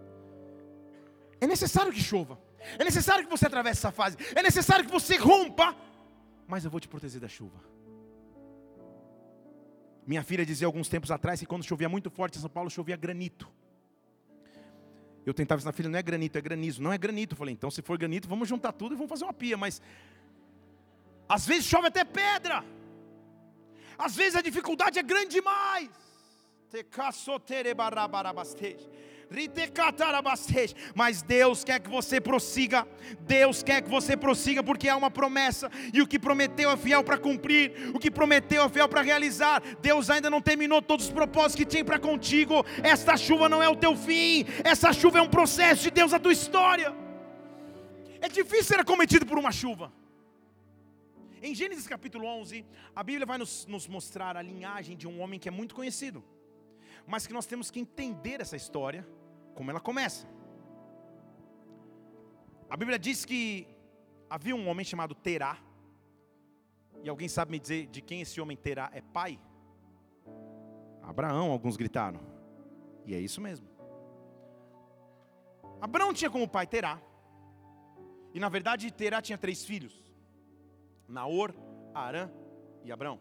[1.40, 2.40] É necessário que chova,
[2.78, 5.76] é necessário que você atravesse essa fase, é necessário que você rompa,
[6.48, 7.71] mas eu vou te proteger da chuva.
[10.06, 12.96] Minha filha dizia alguns tempos atrás que quando chovia muito forte em São Paulo, chovia
[12.96, 13.48] granito.
[15.26, 16.82] Eu tentava dizer na filha, não é granito, é granizo.
[16.82, 17.34] Não é granito.
[17.34, 19.56] Eu falei, então se for granito, vamos juntar tudo e vamos fazer uma pia.
[19.56, 19.82] Mas
[21.30, 22.66] às vezes chove até pedra.
[23.98, 25.90] Às vezes a dificuldade é grande demais.
[26.72, 26.84] Te
[30.94, 32.86] mas Deus quer que você prossiga,
[33.22, 37.02] Deus quer que você prossiga, porque há uma promessa, e o que prometeu é fiel
[37.02, 39.64] para cumprir, o que prometeu é fiel para realizar.
[39.82, 42.56] Deus ainda não terminou todos os propósitos que tinha para contigo.
[42.84, 46.20] Esta chuva não é o teu fim, essa chuva é um processo de Deus na
[46.20, 46.94] tua história.
[48.20, 49.94] É difícil ser acometido por uma chuva.
[51.42, 55.40] Em Gênesis capítulo 11, a Bíblia vai nos, nos mostrar a linhagem de um homem
[55.40, 56.22] que é muito conhecido,
[57.08, 59.08] mas que nós temos que entender essa história
[59.56, 60.28] como ela começa.
[62.70, 63.68] A Bíblia diz que
[64.30, 65.58] havia um homem chamado Terá.
[67.04, 69.40] E alguém sabe me dizer de quem esse homem Terá é pai?
[71.02, 72.22] Abraão, alguns gritaram.
[73.06, 73.68] E é isso mesmo.
[75.82, 77.02] Abraão tinha como pai Terá.
[78.34, 80.02] E na verdade Terá tinha três filhos:
[81.08, 81.54] Naor,
[81.94, 82.32] Arã
[82.86, 83.20] e Abrão.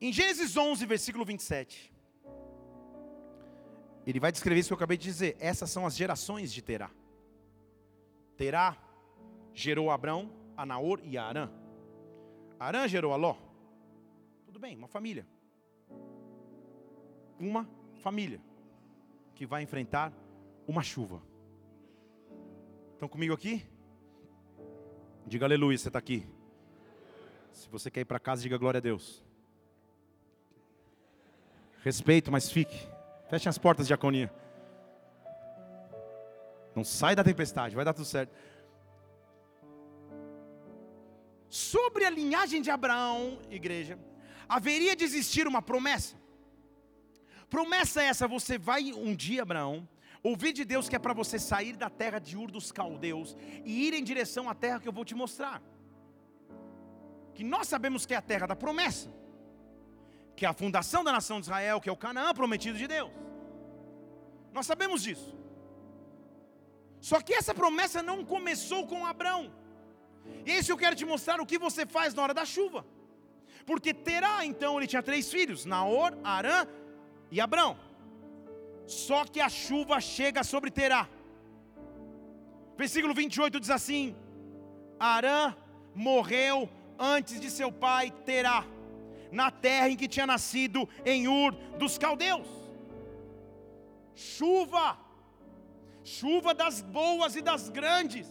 [0.00, 1.91] Em Gênesis 11, versículo 27,
[4.06, 5.36] ele vai descrever isso que eu acabei de dizer.
[5.38, 6.90] Essas são as gerações de Terá.
[8.36, 8.76] Terá
[9.54, 11.50] gerou Abrão, a Naor e Arã.
[12.58, 13.36] Arã gerou a Ló.
[14.46, 15.26] Tudo bem, uma família.
[17.38, 18.40] Uma família
[19.34, 20.12] que vai enfrentar
[20.66, 21.22] uma chuva.
[22.94, 23.64] Estão comigo aqui?
[25.26, 26.26] Diga aleluia, você está aqui.
[27.52, 29.24] Se você quer ir para casa, diga glória a Deus.
[31.82, 32.88] Respeito, mas fique
[33.32, 34.30] Fechem as portas, diaconia.
[36.76, 38.30] Não sai da tempestade, vai dar tudo certo.
[41.48, 43.98] Sobre a linhagem de Abraão, igreja,
[44.46, 46.14] haveria de existir uma promessa.
[47.48, 49.88] Promessa essa, você vai um dia, Abraão,
[50.22, 53.88] ouvir de Deus que é para você sair da terra de Ur dos caldeus e
[53.88, 55.62] ir em direção à terra que eu vou te mostrar.
[57.32, 59.08] Que nós sabemos que é a terra da promessa,
[60.42, 63.12] que é a fundação da nação de Israel, que é o Canaã prometido de Deus.
[64.52, 65.32] Nós sabemos disso.
[67.00, 69.44] Só que essa promessa não começou com Abraão.
[70.44, 72.84] E esse eu quero te mostrar o que você faz na hora da chuva.
[73.64, 76.66] Porque Terá, então, ele tinha três filhos: Naor, Arã
[77.30, 77.78] e Abrão.
[78.84, 81.08] Só que a chuva chega sobre Terá.
[82.76, 84.16] Versículo 28 diz assim:
[84.98, 85.54] Arã
[85.94, 86.68] morreu
[86.98, 88.64] antes de seu pai Terá,
[89.32, 92.46] na terra em que tinha nascido, em Ur dos caldeus.
[94.14, 94.98] Chuva
[96.04, 98.26] chuva das boas e das grandes.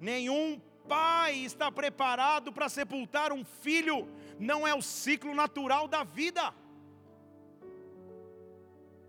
[0.00, 4.08] Nenhum pai está preparado para sepultar um filho,
[4.38, 6.54] não é o ciclo natural da vida.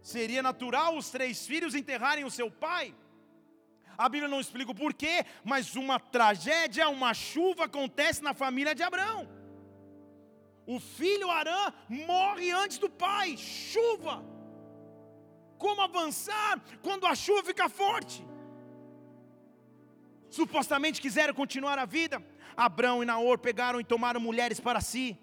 [0.02, 2.96] Seria natural os três filhos enterrarem o seu pai?
[3.98, 8.84] A Bíblia não explica o porquê, mas uma tragédia, uma chuva acontece na família de
[8.84, 9.28] Abraão.
[10.68, 14.24] O filho Arã morre antes do pai, chuva
[15.58, 18.26] como avançar quando a chuva fica forte.
[20.30, 22.24] Supostamente quiseram continuar a vida.
[22.56, 25.18] Abrão e Naor pegaram e tomaram mulheres para si.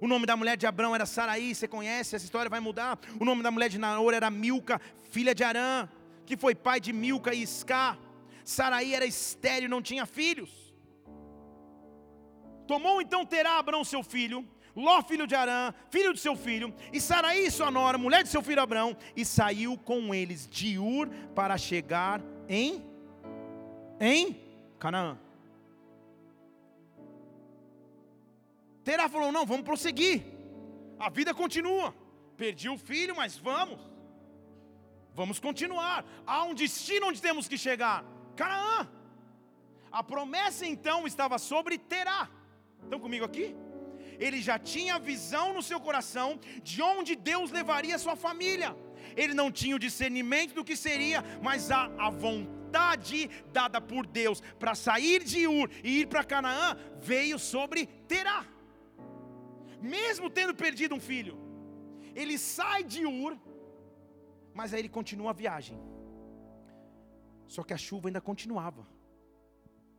[0.00, 2.98] O nome da mulher de Abrão era Saraí, você conhece, essa história vai mudar.
[3.20, 4.80] O nome da mulher de Naor era Milca,
[5.10, 5.88] filha de Arã,
[6.24, 7.98] que foi pai de Milca e Isca.
[8.44, 10.67] Saraí era estéril, não tinha filhos.
[12.68, 14.46] Tomou então Terá Abrão seu filho,
[14.76, 18.42] Ló, filho de Arã, filho de seu filho, e Saraí, sua nora, mulher de seu
[18.42, 22.86] filho Abrão, e saiu com eles de Ur para chegar em
[23.98, 24.40] em
[24.78, 25.18] Canaã.
[28.84, 30.24] Terá falou: "Não, vamos prosseguir.
[30.98, 31.94] A vida continua.
[32.36, 33.80] Perdi o filho, mas vamos.
[35.14, 36.04] Vamos continuar.
[36.26, 38.04] Há um destino onde temos que chegar.
[38.36, 38.88] Canaã.
[39.90, 42.28] A promessa então estava sobre Terá.
[42.84, 43.54] Estão comigo aqui?
[44.18, 48.76] ele já tinha visão no seu coração de onde Deus levaria sua família.
[49.16, 54.40] Ele não tinha o discernimento do que seria, mas a, a vontade dada por Deus
[54.58, 58.44] para sair de Ur e ir para Canaã veio sobre Terá.
[59.80, 61.38] Mesmo tendo perdido um filho,
[62.14, 63.38] ele sai de Ur,
[64.52, 65.78] mas aí ele continua a viagem.
[67.46, 68.86] Só que a chuva ainda continuava.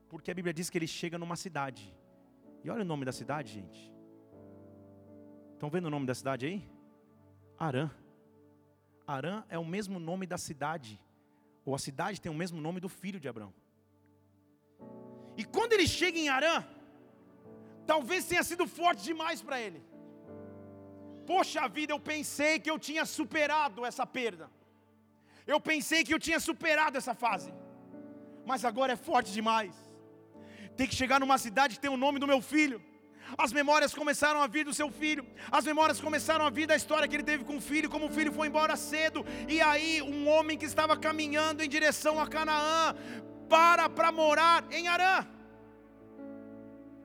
[0.10, 1.96] Porque a Bíblia diz que ele chega numa cidade.
[2.64, 3.92] E olha o nome da cidade, gente.
[5.54, 6.70] Estão vendo o nome da cidade aí?
[7.58, 7.90] Arã.
[9.06, 11.02] Arã é o mesmo nome da cidade,
[11.66, 13.54] ou a cidade tem o mesmo nome do filho de Abraão.
[15.36, 16.64] E quando ele chega em Arã,
[17.88, 19.82] talvez tenha sido forte demais para ele.
[21.26, 24.50] Poxa vida, eu pensei que eu tinha superado essa perda.
[25.46, 27.52] Eu pensei que eu tinha superado essa fase.
[28.46, 29.89] Mas agora é forte demais.
[30.80, 32.78] Tem que chegar numa cidade que tem o nome do meu filho.
[33.44, 35.24] As memórias começaram a vir do seu filho.
[35.58, 38.14] As memórias começaram a vir da história que ele teve com o filho, como o
[38.18, 39.26] filho foi embora cedo.
[39.56, 42.96] E aí, um homem que estava caminhando em direção a Canaã,
[43.50, 45.28] para para morar em Arã.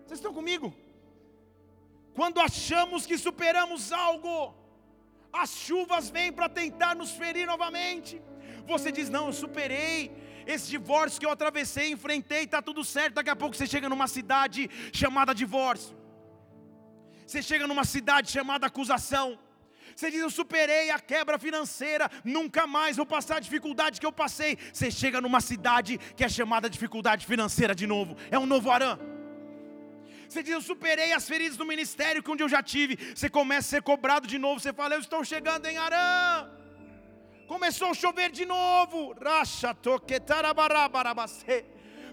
[0.05, 0.72] Vocês estão comigo?
[2.18, 4.55] Quando achamos que superamos algo,
[5.33, 8.22] as chuvas vêm para tentar nos ferir novamente.
[8.72, 10.12] Você diz: Não, eu superei,
[10.47, 13.14] esse divórcio que eu atravessei, enfrentei, está tudo certo.
[13.14, 15.97] Daqui a pouco você chega numa cidade chamada divórcio.
[17.26, 19.38] Você chega numa cidade chamada acusação.
[19.95, 24.12] Você diz, eu superei a quebra financeira, nunca mais vou passar a dificuldade que eu
[24.12, 24.59] passei.
[24.72, 28.99] Você chega numa cidade que é chamada dificuldade financeira de novo, é um novo Arã.
[30.28, 32.99] Você diz, eu superei as feridas do ministério que um dia eu já tive.
[33.14, 34.59] Você começa a ser cobrado de novo.
[34.59, 36.49] Você fala, eu estou chegando em Arã.
[37.47, 39.14] Começou a chover de novo.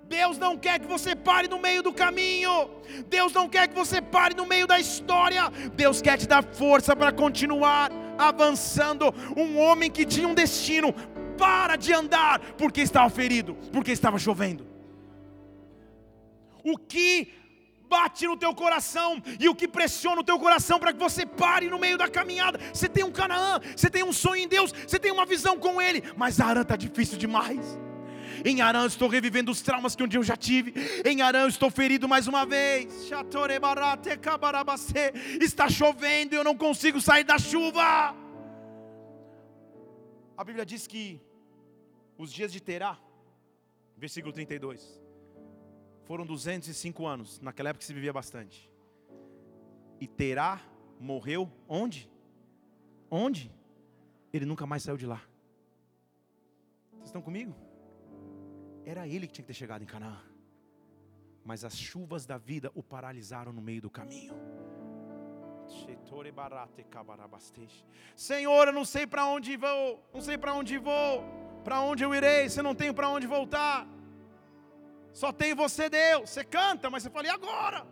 [0.03, 2.69] Deus não quer que você pare no meio do caminho.
[3.07, 5.49] Deus não quer que você pare no meio da história.
[5.73, 9.13] Deus quer te dar força para continuar avançando.
[9.37, 10.93] Um homem que tinha um destino,
[11.37, 14.67] para de andar porque estava ferido, porque estava chovendo.
[16.63, 17.40] O que
[17.91, 21.69] bate no teu coração e o que pressiona o teu coração para que você pare
[21.69, 22.57] no meio da caminhada.
[22.73, 25.81] Você tem um Canaã, você tem um sonho em Deus, você tem uma visão com
[25.81, 27.77] Ele, mas Arã está difícil demais.
[28.45, 30.73] Em Arã estou revivendo os traumas que um dia eu já tive.
[31.05, 33.09] Em Arã estou ferido mais uma vez.
[35.41, 38.15] Está chovendo e eu não consigo sair da chuva.
[40.37, 41.21] A Bíblia diz que
[42.17, 42.97] os dias de Terá,
[43.97, 45.00] versículo 32,
[46.11, 47.39] foram 205 anos.
[47.39, 48.69] Naquela época se vivia bastante.
[49.97, 50.59] E Terá
[50.99, 52.11] morreu onde?
[53.09, 53.49] Onde?
[54.33, 55.21] Ele nunca mais saiu de lá.
[56.91, 57.55] Vocês estão comigo?
[58.83, 60.21] Era ele que tinha que ter chegado em Canaã.
[61.45, 64.33] Mas as chuvas da vida o paralisaram no meio do caminho.
[68.17, 71.23] Senhor, eu não sei para onde vou, não sei para onde vou,
[71.63, 73.87] para onde eu irei, se não tenho para onde voltar.
[75.13, 76.29] Só tem você, Deus.
[76.29, 77.85] Você canta, mas você fala, e agora?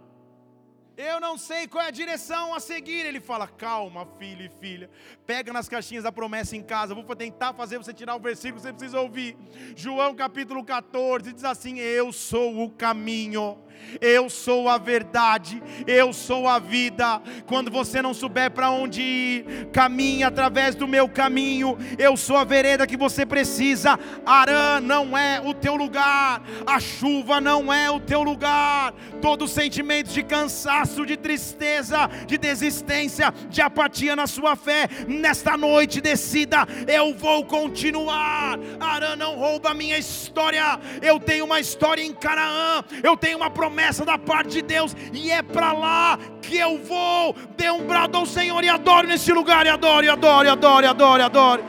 [1.02, 3.06] Eu não sei qual é a direção a seguir.
[3.06, 4.90] Ele fala: calma, filho e filha.
[5.26, 6.94] Pega nas caixinhas da promessa em casa.
[6.94, 9.38] Vou tentar fazer você tirar o versículo que você precisa ouvir.
[9.78, 13.58] João capítulo 14 diz assim: Eu sou o caminho
[14.02, 17.22] eu sou a verdade, eu sou a vida.
[17.46, 21.78] Quando você não souber para onde ir, caminhe através do meu caminho.
[21.98, 24.00] Eu sou a vereda que você precisa.
[24.26, 28.94] Arã não é o teu lugar, a chuva não é o teu lugar.
[29.22, 36.02] Todo sentimento de cansaço, de tristeza, de desistência, de apatia na sua fé, nesta noite
[36.02, 38.60] decida, eu vou continuar.
[38.80, 40.80] Arã não rouba a minha história.
[41.02, 42.84] Eu tenho uma história em Canaã.
[43.04, 46.80] Eu tenho uma promessa promessa da parte de Deus, e é para lá que eu
[46.84, 47.34] vou.
[47.56, 50.86] Dê um brado ao Senhor e adore nesse lugar, e adore, e adore, e adore,
[50.86, 51.64] e adore, adore.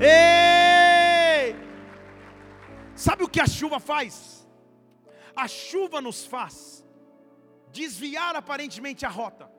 [0.00, 1.54] Ei!
[2.94, 4.46] Sabe o que a chuva faz?
[5.44, 6.84] A chuva nos faz
[7.70, 9.50] desviar aparentemente a rota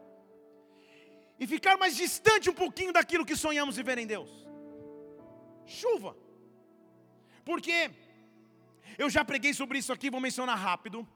[1.40, 4.32] e ficar mais distante um pouquinho daquilo que sonhamos viver em Deus.
[5.68, 6.18] Chuva.
[7.46, 7.92] Porque
[8.98, 11.08] eu já preguei sobre isso aqui, vou mencionar rápido.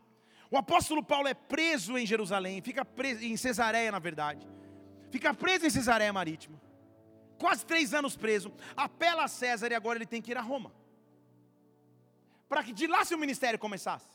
[0.50, 4.48] O apóstolo Paulo é preso em Jerusalém, fica preso em Cesareia, na verdade.
[5.10, 6.62] Fica preso em Cesareia Marítima.
[7.38, 8.54] Quase três anos preso.
[8.76, 10.72] Apela a César e agora ele tem que ir a Roma.
[12.48, 14.10] Para que de lá seu ministério começasse.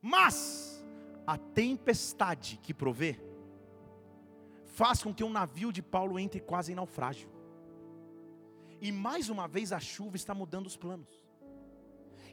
[0.00, 0.82] Mas
[1.26, 3.20] a tempestade que provê
[4.64, 7.28] faz com que o um navio de Paulo entre quase em naufrágio.
[8.80, 11.25] E mais uma vez a chuva está mudando os planos.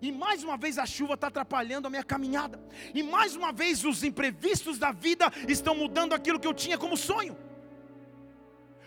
[0.01, 2.59] E mais uma vez a chuva está atrapalhando a minha caminhada.
[2.93, 6.97] E mais uma vez os imprevistos da vida estão mudando aquilo que eu tinha como
[6.97, 7.37] sonho.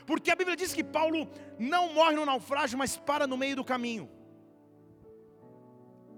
[0.06, 1.28] Porque a Bíblia diz que Paulo
[1.58, 4.08] não morre no naufrágio, mas para no meio do caminho.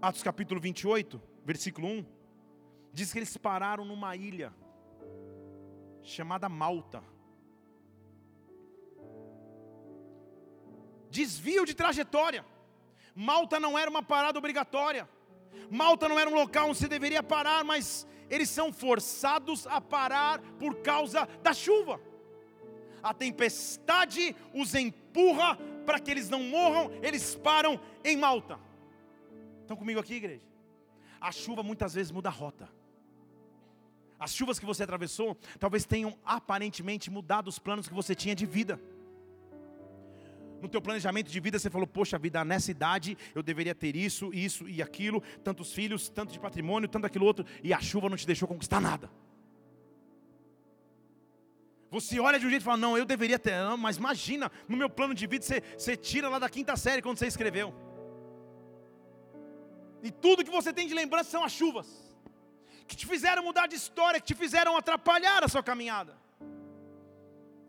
[0.01, 2.07] Atos capítulo 28, versículo 1,
[2.93, 4.53] diz que eles pararam numa ilha
[6.03, 7.03] chamada Malta.
[11.11, 12.45] Desvio de trajetória.
[13.21, 15.09] Malta não era uma parada obrigatória.
[15.69, 20.41] Malta não era um local onde você deveria parar, mas eles são forçados a parar
[20.57, 22.01] por causa da chuva.
[23.03, 28.57] A tempestade os empurra para que eles não morram, eles param em Malta.
[29.63, 30.47] Estão comigo aqui, igreja?
[31.21, 32.69] A chuva muitas vezes muda a rota.
[34.17, 38.47] As chuvas que você atravessou talvez tenham aparentemente mudado os planos que você tinha de
[38.47, 38.81] vida
[40.61, 44.33] no teu planejamento de vida você falou, poxa vida, nessa idade eu deveria ter isso,
[44.35, 48.17] isso e aquilo, tantos filhos, tanto de patrimônio, tanto aquilo outro, e a chuva não
[48.17, 49.11] te deixou conquistar nada.
[51.91, 54.77] Você olha de um jeito e fala, não, eu deveria ter, não, mas imagina, no
[54.77, 57.75] meu plano de vida você, você tira lá da quinta série quando você escreveu.
[60.03, 61.89] E tudo que você tem de lembrança são as chuvas,
[62.87, 66.17] que te fizeram mudar de história, que te fizeram atrapalhar a sua caminhada.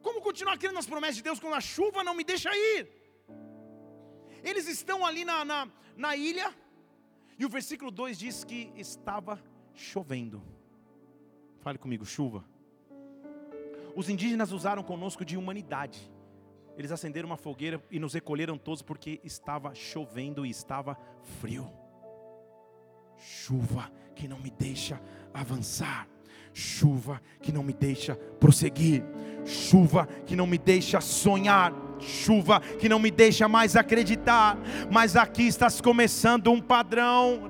[0.01, 2.87] Como continuar crendo nas promessas de Deus quando a chuva não me deixa ir?
[4.43, 6.53] Eles estão ali na, na, na ilha,
[7.37, 9.41] e o versículo 2 diz que estava
[9.73, 10.41] chovendo.
[11.59, 12.43] Fale comigo, chuva.
[13.95, 16.11] Os indígenas usaram conosco de humanidade.
[16.77, 20.97] Eles acenderam uma fogueira e nos recolheram todos porque estava chovendo e estava
[21.41, 21.69] frio.
[23.17, 25.01] Chuva que não me deixa
[25.33, 26.07] avançar
[26.53, 29.03] chuva que não me deixa prosseguir,
[29.45, 34.57] chuva que não me deixa sonhar chuva que não me deixa mais acreditar,
[34.89, 37.49] mas aqui está começando um padrão,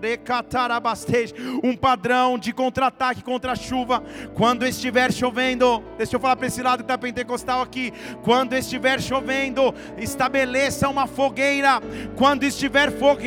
[1.63, 4.03] um padrão de contra-ataque contra a chuva.
[4.33, 7.91] Quando estiver chovendo, deixa eu falar para esse lado que está pentecostal aqui.
[8.23, 11.81] Quando estiver chovendo, estabeleça uma fogueira.
[12.15, 13.19] Quando estiver fogo,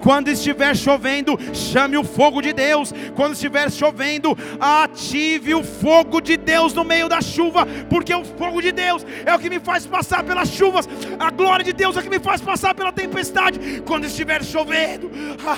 [0.00, 2.92] quando estiver chovendo, chame o fogo de Deus.
[3.14, 8.60] Quando estiver chovendo, ative o fogo de Deus no meio da chuva, porque o fogo
[8.60, 10.88] de Deus é o que que me faz passar pelas chuvas,
[11.20, 13.80] a glória de Deus é que me faz passar pela tempestade.
[13.86, 15.08] Quando estiver chovendo,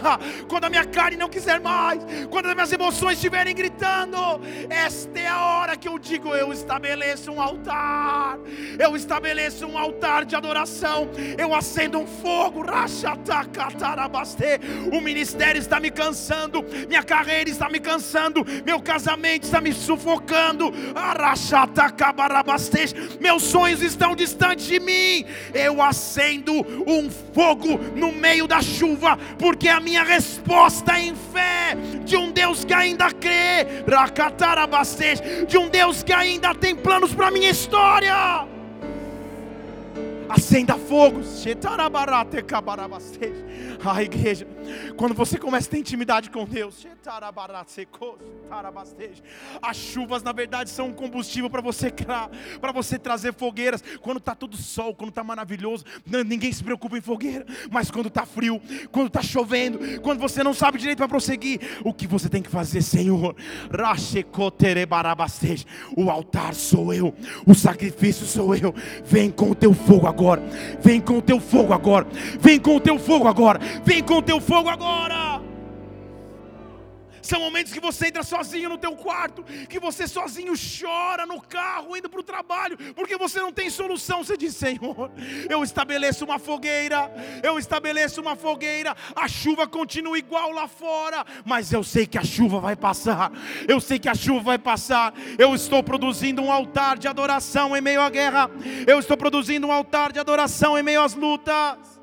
[0.46, 4.18] quando a minha carne não quiser mais, quando as minhas emoções estiverem gritando,
[4.68, 8.38] esta é a hora que eu digo: eu estabeleço um altar,
[8.78, 11.08] eu estabeleço um altar de adoração,
[11.38, 12.62] eu acendo um fogo,
[14.92, 20.72] o ministério está me cansando, minha carreira está me cansando, meu casamento está me sufocando,
[23.18, 25.24] meus sonhos estão distantes de mim.
[25.54, 26.52] Eu acendo
[26.86, 32.30] um fogo no meio da chuva, porque a minha resposta é em fé de um
[32.30, 33.82] Deus que ainda crê,
[35.46, 38.57] de um Deus que ainda tem planos para minha história.
[40.28, 41.20] Acenda fogo.
[43.84, 44.46] A igreja,
[44.96, 46.86] quando você começa a ter intimidade com Deus,
[49.62, 51.92] as chuvas na verdade são um combustível para você
[52.60, 53.82] para você trazer fogueiras.
[54.00, 55.84] Quando está tudo sol, quando está maravilhoso,
[56.26, 57.46] ninguém se preocupa em fogueira.
[57.70, 58.60] Mas quando está frio,
[58.92, 62.50] quando está chovendo, quando você não sabe direito para prosseguir, o que você tem que
[62.50, 63.34] fazer, Senhor?
[65.96, 67.14] O altar sou eu,
[67.46, 68.74] o sacrifício sou eu.
[69.04, 70.17] Vem com o teu fogo agora.
[70.80, 72.06] Vem com o teu fogo agora.
[72.40, 73.60] Vem com o teu fogo agora.
[73.84, 75.47] Vem com o teu fogo agora.
[77.28, 81.94] São momentos que você entra sozinho no teu quarto, que você sozinho chora no carro
[81.94, 84.24] indo para o trabalho, porque você não tem solução.
[84.24, 85.10] Você diz: Senhor,
[85.46, 87.12] eu estabeleço uma fogueira,
[87.42, 88.96] eu estabeleço uma fogueira.
[89.14, 93.30] A chuva continua igual lá fora, mas eu sei que a chuva vai passar.
[93.68, 95.12] Eu sei que a chuva vai passar.
[95.38, 98.50] Eu estou produzindo um altar de adoração em meio à guerra.
[98.86, 101.97] Eu estou produzindo um altar de adoração em meio às lutas.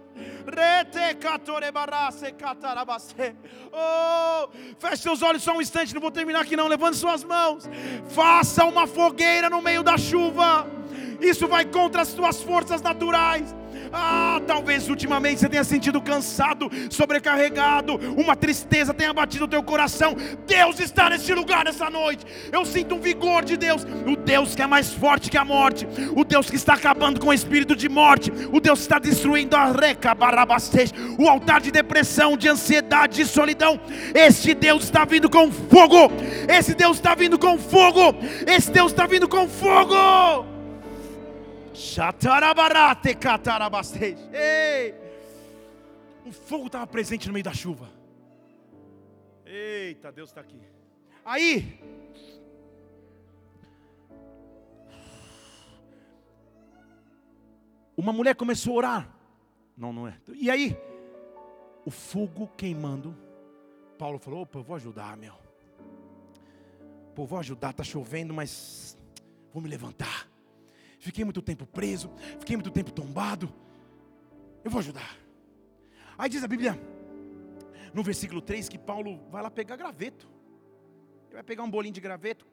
[3.72, 6.68] Oh, feche seus olhos só um instante, não vou terminar aqui não.
[6.68, 7.70] Levante suas mãos.
[8.10, 10.68] Faça uma fogueira no meio da chuva.
[11.20, 13.56] Isso vai contra as suas forças naturais.
[13.92, 20.16] Ah, talvez ultimamente você tenha sentido cansado, sobrecarregado, uma tristeza tenha batido o teu coração.
[20.46, 22.26] Deus está neste lugar nessa noite.
[22.52, 25.88] Eu sinto um vigor de Deus, o Deus que é mais forte que a morte,
[26.16, 29.56] o Deus que está acabando com o espírito de morte, o Deus que está destruindo
[29.56, 30.16] a reca
[31.18, 33.80] o altar de depressão, de ansiedade, de solidão.
[34.14, 36.12] Este Deus está vindo com fogo.
[36.48, 38.16] Esse Deus está vindo com fogo.
[38.48, 40.55] Esse Deus está vindo com fogo.
[44.34, 44.96] Ei!
[46.26, 47.90] O fogo estava presente no meio da chuva.
[49.46, 50.60] Eita, Deus está aqui.
[51.24, 51.80] Aí,
[57.98, 59.18] uma mulher começou a orar.
[59.78, 60.18] Não, não é.
[60.34, 60.78] E aí,
[61.86, 63.16] o fogo queimando.
[63.98, 65.36] Paulo falou: opa, eu vou ajudar, meu.
[67.14, 68.98] Pô, vou ajudar, está chovendo, mas
[69.54, 70.25] vou me levantar
[71.06, 73.54] fiquei muito tempo preso, fiquei muito tempo tombado.
[74.64, 75.16] Eu vou ajudar.
[76.18, 76.80] Aí diz a Bíblia,
[77.94, 80.28] no versículo 3, que Paulo vai lá pegar graveto.
[81.28, 82.48] Ele vai pegar um bolinho de graveto,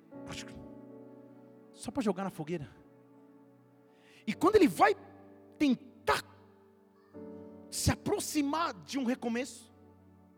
[1.73, 2.69] só para jogar na fogueira.
[4.27, 4.95] E quando ele vai
[5.59, 6.23] tentar
[7.71, 9.73] se aproximar de um recomeço,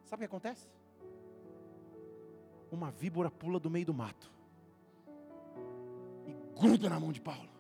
[0.05, 0.69] sabe o que acontece?
[2.71, 4.31] Uma víbora pula do meio do mato
[6.27, 7.54] e gruda na mão de Paulo.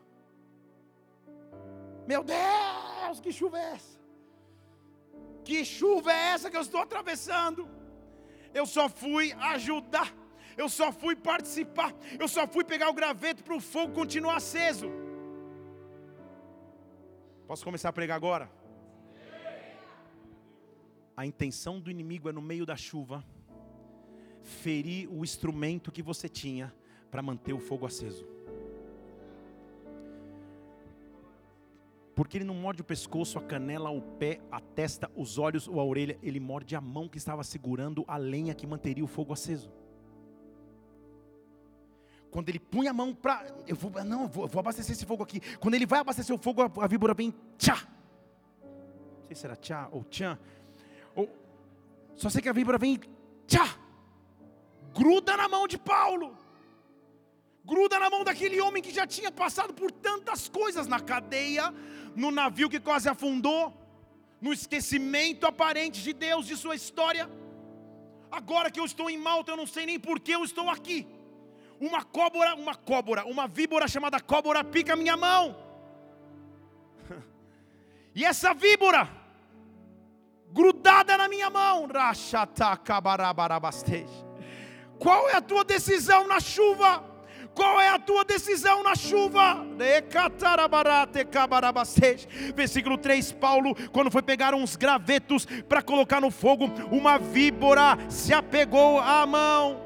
[2.07, 3.99] Meu Deus, que chuva é essa?
[5.45, 7.69] Que chuva é essa que eu estou atravessando?
[8.53, 10.15] Eu só fui ajudar,
[10.57, 14.89] eu só fui participar, eu só fui pegar o graveto para o fogo continuar aceso.
[17.47, 18.51] Posso começar a pregar agora?
[21.17, 23.25] A intenção do inimigo é no meio da chuva
[24.43, 26.75] ferir o instrumento que você tinha
[27.11, 28.34] para manter o fogo aceso.
[32.15, 35.81] Porque ele não morde o pescoço, a canela, o pé, a testa, os olhos ou
[35.81, 39.33] a orelha, ele morde a mão que estava segurando a lenha que manteria o fogo
[39.33, 39.73] aceso.
[42.31, 43.47] Quando ele punha a mão para.
[43.67, 45.41] Eu vou, não, eu vou, eu vou, abastecer esse fogo aqui.
[45.59, 47.87] Quando ele vai abastecer o fogo, a, a víbora vem tchá.
[48.63, 50.39] Não sei se era tchá ou tchan.
[51.15, 51.29] Ou,
[52.17, 53.01] só sei que a víbora vem
[53.47, 53.77] tchá.
[54.93, 56.37] Gruda na mão de Paulo
[57.65, 61.73] gruda na mão daquele homem que já tinha passado por tantas coisas na cadeia,
[62.15, 63.73] no navio que quase afundou,
[64.41, 67.29] no esquecimento aparente de Deus, de sua história.
[68.31, 71.07] Agora que eu estou em Malta, eu não sei nem por que eu estou aqui.
[71.81, 75.57] Uma cobra, uma cobra, uma víbora chamada cobra pica minha mão.
[78.17, 79.09] E essa víbora,
[80.53, 81.89] grudada na minha mão,
[84.99, 87.14] qual é a tua decisão na chuva?
[87.55, 89.65] Qual é a tua decisão na chuva?
[92.55, 98.35] Versículo 3: Paulo, quando foi pegar uns gravetos para colocar no fogo, uma víbora se
[98.35, 99.81] apegou à mão.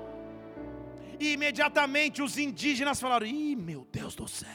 [1.20, 4.48] E imediatamente os indígenas falaram: Ih, meu Deus do céu,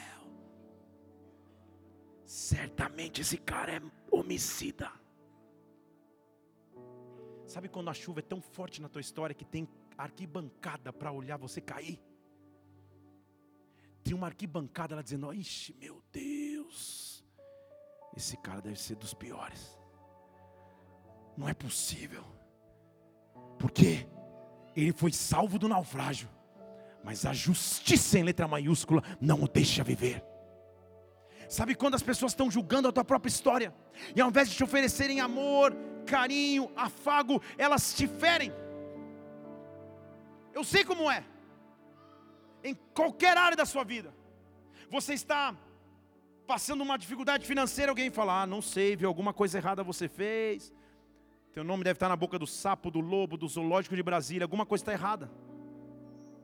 [2.26, 4.92] certamente esse cara é homicida.
[7.46, 11.38] Sabe quando a chuva é tão forte na tua história que tem arquibancada para olhar
[11.38, 12.02] você cair?
[14.04, 17.24] Tem uma arquibancada lá dizendo: Ixi, meu Deus,
[18.16, 19.80] esse cara deve ser dos piores.
[21.38, 22.24] Não é possível.
[23.58, 24.08] Porque
[24.76, 26.30] ele foi salvo do naufrágio,
[27.04, 30.24] mas a justiça em letra maiúscula não o deixa viver.
[31.48, 33.74] Sabe quando as pessoas estão julgando a tua própria história,
[34.16, 35.74] e ao invés de te oferecerem amor,
[36.06, 38.52] carinho, afago, elas te ferem.
[40.54, 41.24] Eu sei como é
[42.64, 44.14] em qualquer área da sua vida.
[44.90, 45.56] Você está
[46.48, 50.74] passando uma dificuldade financeira, alguém fala: "Ah, não sei, viu alguma coisa errada você fez.
[51.52, 54.66] Teu nome deve estar na boca do sapo, do lobo, do zoológico de Brasília, alguma
[54.66, 55.30] coisa está errada".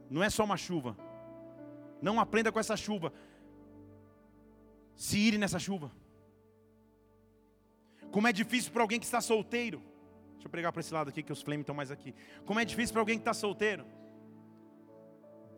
[0.10, 0.98] Não é só uma chuva.
[2.02, 3.14] Não aprenda com essa chuva.
[4.96, 5.92] Se ire nessa chuva.
[8.12, 9.82] Como é difícil para alguém que está solteiro.
[10.34, 12.16] Deixa eu pregar para esse lado aqui, que os flames estão mais aqui.
[12.46, 13.86] Como é difícil para alguém que está solteiro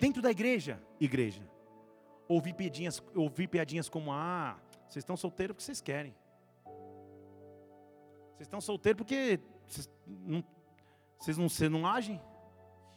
[0.02, 1.48] dentro da igreja, igreja,
[2.28, 6.16] ouvir piadinhas, ouvir piadinhas como: ah, vocês estão solteiros porque vocês querem.
[8.32, 10.44] Vocês estão solteiros porque vocês não,
[11.20, 12.20] vocês não, vocês não agem,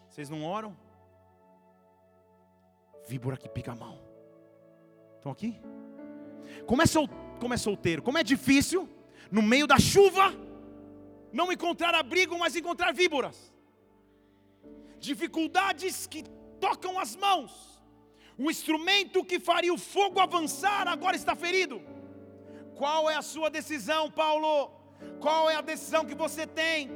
[0.09, 0.75] vocês não oram.
[3.07, 4.01] Víbora que pica a mão.
[5.17, 5.61] Estão aqui?
[6.67, 7.07] Como é, sol,
[7.39, 8.03] como é solteiro?
[8.03, 8.89] Como é difícil,
[9.31, 10.33] no meio da chuva,
[11.31, 13.53] não encontrar abrigo, mas encontrar víboras.
[14.99, 16.25] Dificuldades que
[16.65, 17.53] tocam as mãos.
[18.39, 21.77] O instrumento que faria o fogo avançar agora está ferido.
[22.81, 24.55] Qual é a sua decisão, Paulo?
[25.21, 26.89] Qual é a decisão que você tem?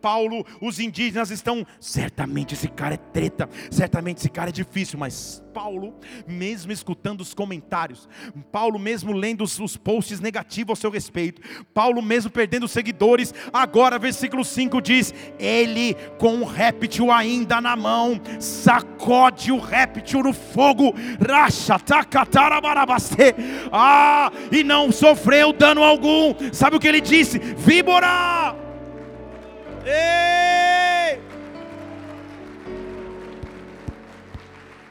[0.00, 1.66] Paulo, os indígenas estão.
[1.80, 5.94] Certamente esse cara é treta, certamente esse cara é difícil, mas Paulo,
[6.26, 8.08] mesmo escutando os comentários,
[8.52, 11.42] Paulo mesmo lendo os, os posts negativos ao seu respeito,
[11.72, 18.20] Paulo mesmo perdendo seguidores, agora versículo 5 diz: Ele com o réptil ainda na mão,
[18.38, 20.94] sacode o réptil no fogo,
[23.72, 26.09] ah, e não sofreu dano algum.
[26.52, 27.38] Sabe o que ele disse?
[27.38, 28.54] Víbora!
[29.84, 31.20] Ei!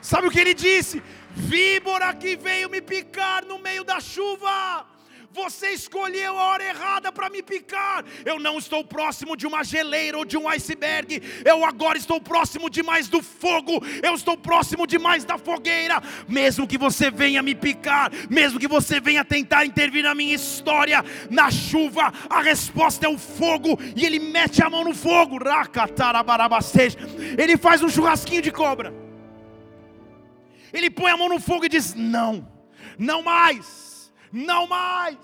[0.02, 1.04] Sabe o que ele disse?
[1.32, 4.86] Víbora que veio me picar no meio da chuva.
[5.32, 8.04] Você escolheu a hora errada para me picar.
[8.26, 11.22] Eu não estou próximo de uma geleira ou de um iceberg.
[11.46, 13.84] Eu agora estou próximo demais do fogo.
[14.02, 16.02] Eu estou próximo demais da fogueira.
[16.28, 21.04] Mesmo que você venha me picar, mesmo que você venha tentar intervir na minha história,
[21.30, 23.80] na chuva, a resposta é o fogo.
[23.96, 25.38] E ele mete a mão no fogo.
[27.38, 28.94] Ele faz um churrasquinho de cobra.
[30.74, 32.48] Ele põe a mão no fogo e diz: Não,
[32.98, 33.89] não mais,
[34.32, 35.18] não mais.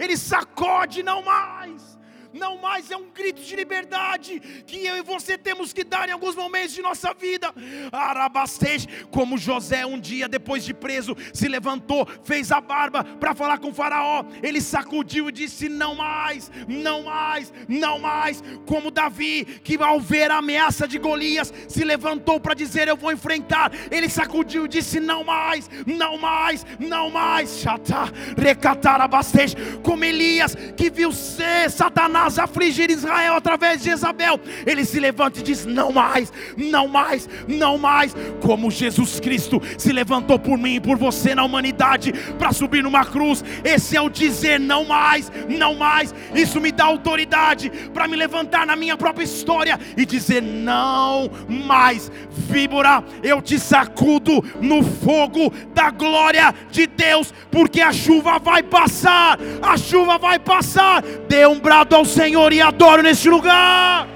[0.00, 1.97] Ele sacode, não mais
[2.32, 6.12] não mais é um grito de liberdade que eu e você temos que dar em
[6.12, 7.52] alguns momentos de nossa vida.
[7.92, 13.58] Arabastej, como José um dia depois de preso se levantou, fez a barba para falar
[13.58, 18.42] com o faraó, ele sacudiu e disse: "Não mais, não mais, não mais".
[18.66, 23.12] Como Davi, que ao ver a ameaça de Golias, se levantou para dizer: "Eu vou
[23.12, 23.72] enfrentar".
[23.90, 27.58] Ele sacudiu e disse: "Não mais, não mais, não mais".
[27.60, 34.84] Chata, recatar abastej, como Elias que viu Satanás Satanás afligir Israel através de Jezabel, ele
[34.84, 38.14] se levanta e diz: Não mais, não mais, não mais.
[38.40, 43.04] Como Jesus Cristo se levantou por mim e por você na humanidade para subir numa
[43.04, 46.14] cruz, esse é o dizer: Não mais, não mais.
[46.34, 52.10] Isso me dá autoridade para me levantar na minha própria história e dizer: Não mais,
[52.30, 59.38] víbora, eu te sacudo no fogo da glória de Deus, porque a chuva vai passar,
[59.62, 61.02] a chuva vai passar.
[61.28, 64.08] Dê um brado ao Senhor e adoro neste lugar.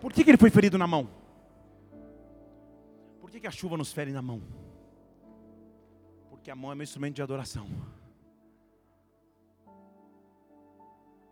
[0.00, 1.08] Por que, que ele foi ferido na mão?
[3.20, 4.42] Por que, que a chuva nos fere na mão?
[6.28, 7.68] Porque a mão é meu instrumento de adoração.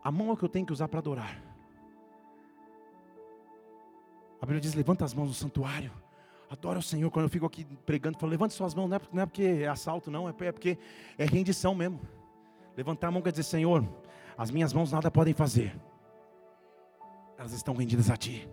[0.02, 1.42] A mão é o que eu tenho que usar para adorar.
[4.40, 5.90] A Bíblia diz: levanta as mãos no santuário
[6.50, 7.10] Adoro o Senhor.
[7.10, 9.68] Quando eu fico aqui pregando, falo, levante suas mãos, não é, não é porque é
[9.68, 10.78] assalto, não, é, é porque
[11.18, 12.00] é rendição mesmo.
[12.76, 13.86] Levantar a mão quer dizer, Senhor,
[14.36, 15.74] as minhas mãos nada podem fazer,
[17.36, 18.48] elas estão rendidas a Ti.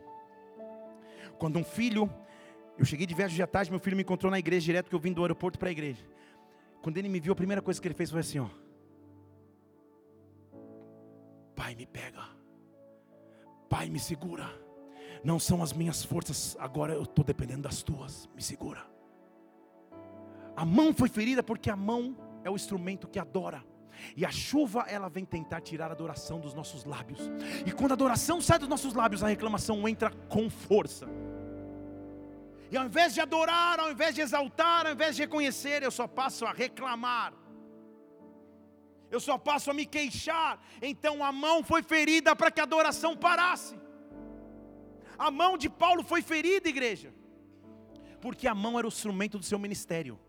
[1.37, 2.09] Quando um filho,
[2.77, 4.99] eu cheguei de viagem de tarde, meu filho me encontrou na igreja direto, que eu
[4.99, 6.03] vim do aeroporto para a igreja.
[6.81, 8.47] Quando ele me viu, a primeira coisa que ele fez foi assim: ó,
[11.55, 12.23] Pai, me pega,
[13.69, 14.64] Pai, me segura.
[15.25, 18.85] Não são as minhas forças, agora eu estou dependendo das tuas, me segura.
[20.55, 23.65] A mão foi ferida porque a mão é o instrumento que adora.
[24.15, 27.19] E a chuva, ela vem tentar tirar a adoração dos nossos lábios.
[27.65, 31.07] E quando a adoração sai dos nossos lábios, a reclamação entra com força.
[32.69, 36.07] E ao invés de adorar, ao invés de exaltar, ao invés de reconhecer, eu só
[36.07, 37.33] passo a reclamar.
[39.09, 40.59] Eu só passo a me queixar.
[40.83, 43.84] Então a mão foi ferida para que a adoração parasse.
[45.17, 47.13] A mão de Paulo foi ferida, igreja.
[48.21, 50.19] Porque a mão era o instrumento do seu ministério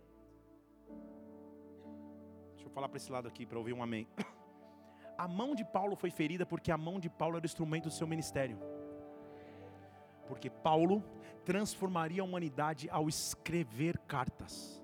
[2.77, 4.07] falar para esse lado aqui para ouvir um amém.
[5.17, 7.91] A mão de Paulo foi ferida porque a mão de Paulo era o instrumento do
[7.91, 8.59] seu ministério.
[10.29, 11.03] Porque Paulo
[11.43, 14.79] transformaria a humanidade ao escrever cartas.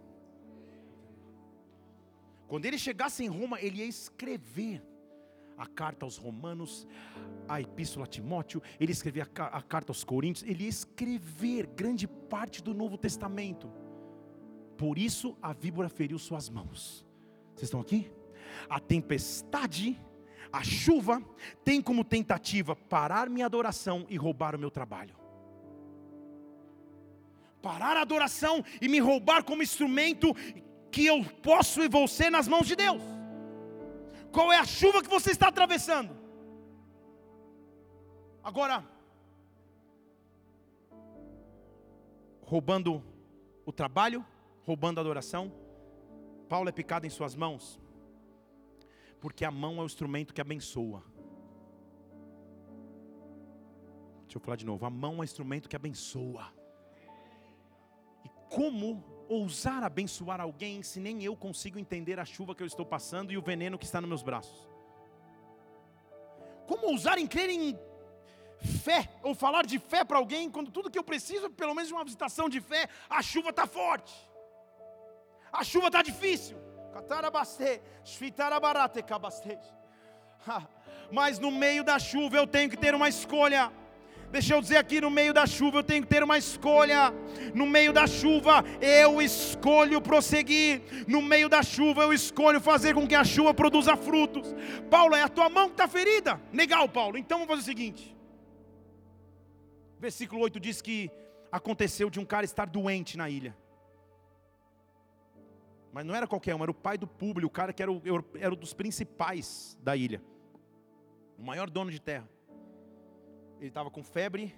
[2.49, 4.83] Quando ele chegasse em Roma, ele ia escrever
[5.63, 6.89] a carta aos Romanos,
[7.49, 12.61] a epístola a Timóteo, ele escrevia a carta aos Coríntios, ele ia escrever grande parte
[12.61, 13.71] do Novo Testamento.
[14.77, 17.07] Por isso a víbora feriu suas mãos.
[17.55, 18.11] Vocês estão aqui?
[18.69, 19.97] A tempestade,
[20.53, 21.23] a chuva,
[21.63, 25.15] tem como tentativa parar minha adoração e roubar o meu trabalho.
[27.63, 30.35] Parar a adoração e me roubar como instrumento
[30.91, 33.12] que eu posso e vou ser nas mãos de Deus.
[34.33, 36.17] Qual é a chuva que você está atravessando?
[38.43, 38.85] Agora,
[42.41, 43.05] roubando
[43.65, 44.25] o trabalho,
[44.65, 45.53] roubando a adoração,
[46.49, 47.79] Paulo é picado em suas mãos,
[49.21, 51.05] porque a mão é o instrumento que abençoa.
[54.23, 56.53] Deixa eu falar de novo: a mão é o instrumento que abençoa.
[58.25, 62.85] E como ousar abençoar alguém se nem eu consigo entender a chuva que eu estou
[62.85, 64.69] passando e o veneno que está nos meus braços?
[66.67, 67.79] Como ousar em crer em
[68.85, 72.05] fé ou falar de fé para alguém quando tudo que eu preciso, pelo menos uma
[72.05, 74.15] visitação de fé, a chuva está forte?
[75.53, 76.57] A chuva está difícil.
[81.11, 83.73] Mas no meio da chuva eu tenho que ter uma escolha.
[84.33, 87.13] Deixa eu dizer aqui, no meio da chuva eu tenho que ter uma escolha.
[87.55, 90.81] No meio da chuva eu escolho prosseguir.
[91.07, 94.55] No meio da chuva eu escolho fazer com que a chuva produza frutos.
[94.91, 96.41] Paulo, é a tua mão que está ferida.
[96.51, 97.19] Legal, Paulo.
[97.19, 98.17] Então vamos fazer o seguinte.
[100.01, 101.11] Versículo 8 diz que
[101.53, 103.55] aconteceu de um cara estar doente na ilha.
[105.93, 108.01] Mas não era qualquer um, era o pai do Públio, o cara que era, o,
[108.41, 110.23] era um dos principais da ilha.
[111.39, 112.27] O maior dono de terra.
[113.63, 114.53] Ele estava com febre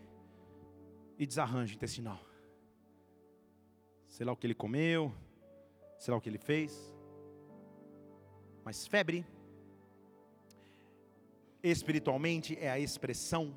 [1.19, 2.19] e desarranjo intestinal.
[4.09, 5.13] Sei lá o que ele comeu,
[5.99, 6.97] sei lá o que ele fez.
[8.65, 9.27] Mas febre,
[11.63, 13.55] espiritualmente, é a expressão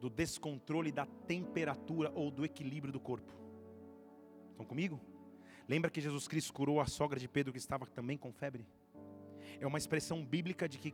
[0.00, 3.32] do descontrole da temperatura ou do equilíbrio do corpo.
[4.50, 5.00] Estão comigo?
[5.68, 8.66] Lembra que Jesus Cristo curou a sogra de Pedro que estava também com febre?
[9.60, 10.92] É uma expressão bíblica de que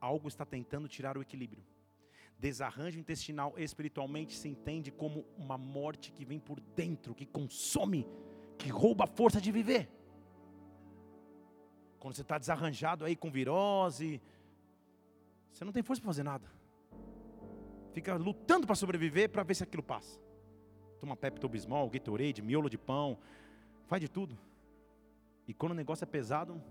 [0.00, 1.62] algo está tentando tirar o equilíbrio.
[2.38, 8.06] Desarranjo intestinal espiritualmente se entende como uma morte que vem por dentro, que consome,
[8.56, 9.90] que rouba a força de viver.
[11.98, 14.22] Quando você está desarranjado aí com virose,
[15.50, 16.50] você não tem força para fazer nada.
[17.92, 20.18] Fica lutando para sobreviver para ver se aquilo passa.
[20.98, 23.18] Toma Pepto-Bismol, Gatorade, miolo de pão,
[23.86, 24.38] faz de tudo.
[25.46, 26.62] E quando o negócio é pesado,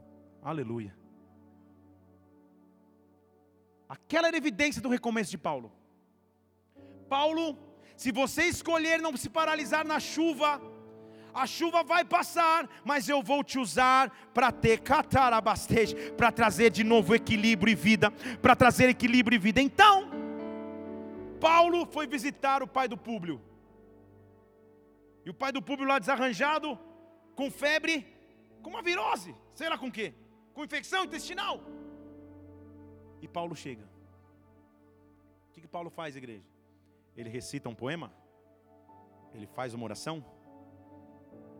[0.42, 0.96] aleluia.
[3.90, 5.72] Aquela era evidência do recomeço de Paulo.
[7.10, 7.58] Paulo,
[7.98, 10.62] se você escolher não se paralisar na chuva,
[11.34, 16.84] a chuva vai passar, mas eu vou te usar para ter catarabastej, para trazer de
[16.84, 18.12] novo equilíbrio e vida,
[18.44, 19.60] para trazer equilíbrio e vida.
[19.60, 20.10] Então,
[21.40, 23.42] Paulo foi visitar o pai do Públio.
[25.26, 26.78] E o pai do Públio lá desarranjado,
[27.36, 28.06] com febre,
[28.62, 30.14] com uma virose, sei lá com quê,
[30.54, 31.60] com infecção intestinal.
[33.22, 33.86] E Paulo chega.
[35.50, 36.46] O que, que Paulo faz, igreja?
[37.16, 38.14] Ele recita um poema,
[39.34, 40.24] ele faz uma oração,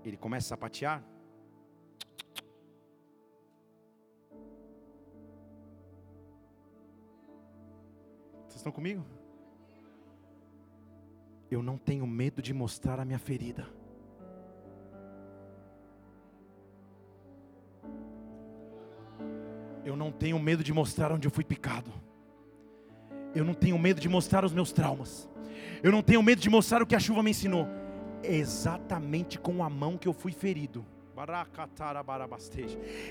[0.04, 1.04] ele começa a sapatear.
[8.48, 9.06] Vocês estão comigo?
[11.52, 13.79] Eu não tenho medo de mostrar a minha ferida.
[19.90, 21.92] Eu não tenho medo de mostrar onde eu fui picado.
[23.34, 25.28] Eu não tenho medo de mostrar os meus traumas.
[25.82, 27.68] Eu não tenho medo de mostrar o que a chuva me ensinou.
[28.22, 30.86] Exatamente com a mão que eu fui ferido.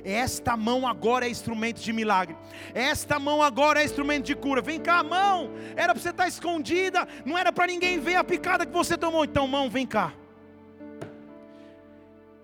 [0.05, 2.37] Esta mão agora é instrumento de milagre.
[2.73, 4.63] Esta mão agora é instrumento de cura.
[4.63, 5.51] Vem cá, mão.
[5.75, 7.09] Era para você estar escondida.
[7.25, 9.25] Não era para ninguém ver a picada que você tomou.
[9.25, 10.13] Então, mão, vem cá.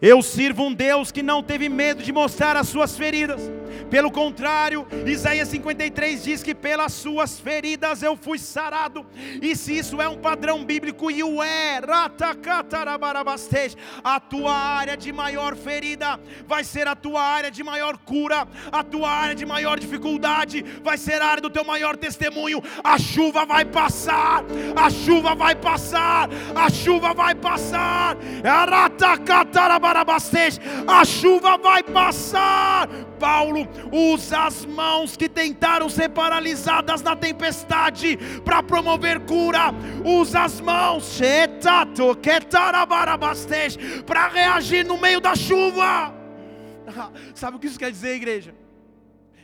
[0.02, 3.40] Eu sirvo um Deus que não teve medo de mostrar as suas feridas.
[3.90, 9.06] Pelo contrário, Isaías 53 diz que pelas suas feridas eu fui sarado.
[9.40, 11.80] E se isso é um padrão bíblico, e o é,
[14.02, 18.82] a tua área de maior ferida vai ser a tua área de maior cura, a
[18.82, 22.62] tua área de maior dificuldade vai ser a área do teu maior testemunho.
[22.82, 24.44] A chuva vai passar,
[24.74, 28.16] a chuva vai passar, a chuva vai passar.
[30.86, 32.88] A chuva vai passar.
[33.18, 39.72] Paulo usa as mãos que tentaram ser paralisadas na tempestade para promover cura.
[40.04, 41.20] Usa as mãos
[44.06, 46.14] para reagir no meio da chuva.
[47.34, 48.54] Sabe o que isso quer dizer, igreja?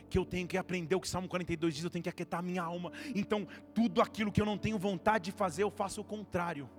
[0.09, 2.43] que eu tenho que aprender o que Salmo 42 diz, eu tenho que aquietar a
[2.43, 2.91] minha alma.
[3.15, 6.69] Então, tudo aquilo que eu não tenho vontade de fazer, eu faço o contrário.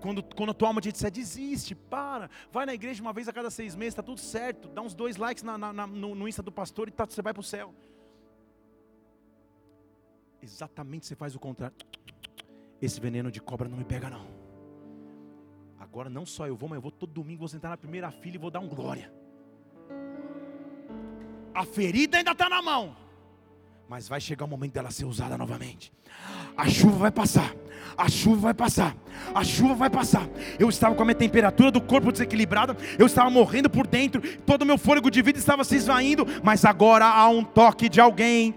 [0.00, 3.32] Quando, quando a tua alma te disser, desiste, para, vai na igreja uma vez a
[3.32, 6.42] cada seis meses, está tudo certo, dá uns dois likes na, na, no, no Insta
[6.42, 7.74] do pastor e tá, você vai para o céu.
[10.42, 11.76] Exatamente você faz o contrário.
[12.80, 14.26] Esse veneno de cobra não me pega, não.
[15.78, 18.36] Agora não só eu vou, mas eu vou todo domingo, vou sentar na primeira fila
[18.36, 19.12] e vou dar um glória.
[21.52, 22.96] A ferida ainda está na mão,
[23.90, 25.92] mas vai chegar o momento dela ser usada novamente.
[26.56, 27.52] A chuva vai passar,
[27.98, 28.94] a chuva vai passar,
[29.34, 30.28] a chuva vai passar.
[30.60, 34.62] Eu estava com a minha temperatura do corpo desequilibrada, eu estava morrendo por dentro, todo
[34.62, 38.54] o meu fôlego de vida estava se esvaindo, mas agora há um toque de alguém.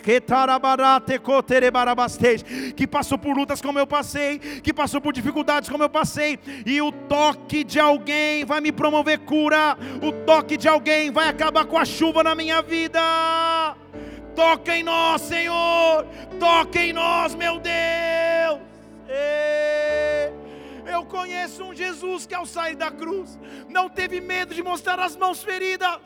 [2.75, 6.79] Que passou por lutas como eu passei, que passou por dificuldades como eu passei, e
[6.79, 11.79] o toque de alguém vai me promover cura, o toque de alguém vai acabar com
[11.79, 13.01] a chuva na minha vida.
[14.35, 16.05] Toca em nós, Senhor.
[16.39, 18.61] Toca em nós, meu Deus.
[20.85, 23.37] Eu conheço um Jesus que ao sair da cruz
[23.69, 25.99] não teve medo de mostrar as mãos feridas.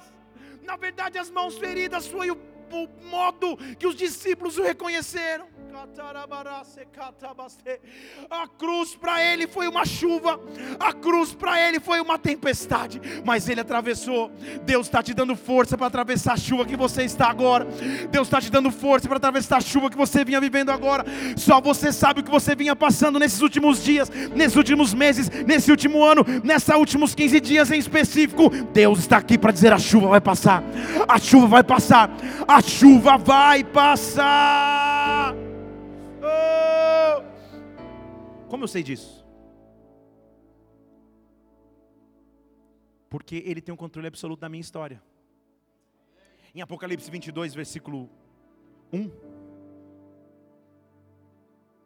[0.64, 2.38] Na verdade, as mãos feridas foi o,
[2.72, 5.48] o modo que os discípulos o reconheceram.
[8.30, 10.40] A cruz para ele foi uma chuva,
[10.80, 14.32] a cruz para ele foi uma tempestade, mas ele atravessou.
[14.64, 17.66] Deus está te dando força para atravessar a chuva que você está agora.
[18.10, 21.06] Deus está te dando força para atravessar a chuva que você vinha vivendo agora.
[21.36, 25.70] Só você sabe o que você vinha passando nesses últimos dias, nesses últimos meses, nesse
[25.70, 28.50] último ano, nessa últimos 15 dias em específico.
[28.74, 30.64] Deus está aqui para dizer: a chuva vai passar,
[31.08, 32.10] a chuva vai passar,
[32.48, 35.37] a chuva vai passar.
[38.50, 39.26] Como eu sei disso?
[43.10, 45.02] Porque Ele tem um controle absoluto da minha história.
[46.56, 48.10] Em Apocalipse 22, versículo
[48.92, 49.12] 1.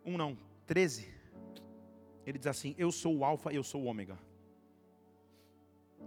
[0.06, 1.08] 1 não, 13.
[2.26, 4.18] Ele diz assim: Eu sou o Alfa e eu sou o Ômega.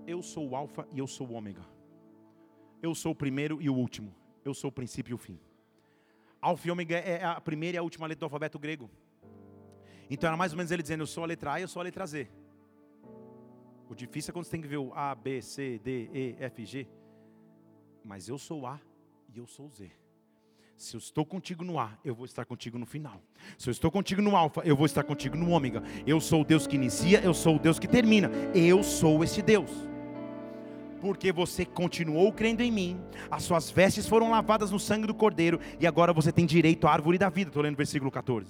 [0.07, 1.65] Eu sou o Alfa e eu sou o Ômega.
[2.83, 4.15] Eu sou o primeiro e o último.
[4.45, 5.39] Eu sou o princípio e o fim.
[6.45, 8.91] Alfa e Ômega é a primeira e a última letra do alfabeto grego.
[10.11, 11.81] Então era mais ou menos ele dizendo: Eu sou a letra A e eu sou
[11.81, 12.29] a letra Z.
[13.89, 16.67] O difícil é quando você tem que ver o A, B, C, D, E, F,
[16.67, 16.87] G.
[18.05, 18.79] Mas eu sou A
[19.33, 19.91] e eu sou Z.
[20.77, 23.23] Se eu estou contigo no A, eu vou estar contigo no final.
[23.57, 25.83] Se eu estou contigo no Alfa, eu vou estar contigo no Ômega.
[26.07, 28.31] Eu sou o Deus que inicia, eu sou o Deus que termina.
[28.55, 29.71] Eu sou esse Deus.
[31.05, 32.99] Porque você continuou crendo em mim,
[33.31, 36.93] as suas vestes foram lavadas no sangue do Cordeiro, e agora você tem direito à
[36.93, 37.51] árvore da vida.
[37.51, 38.49] Estou lendo o versículo 14.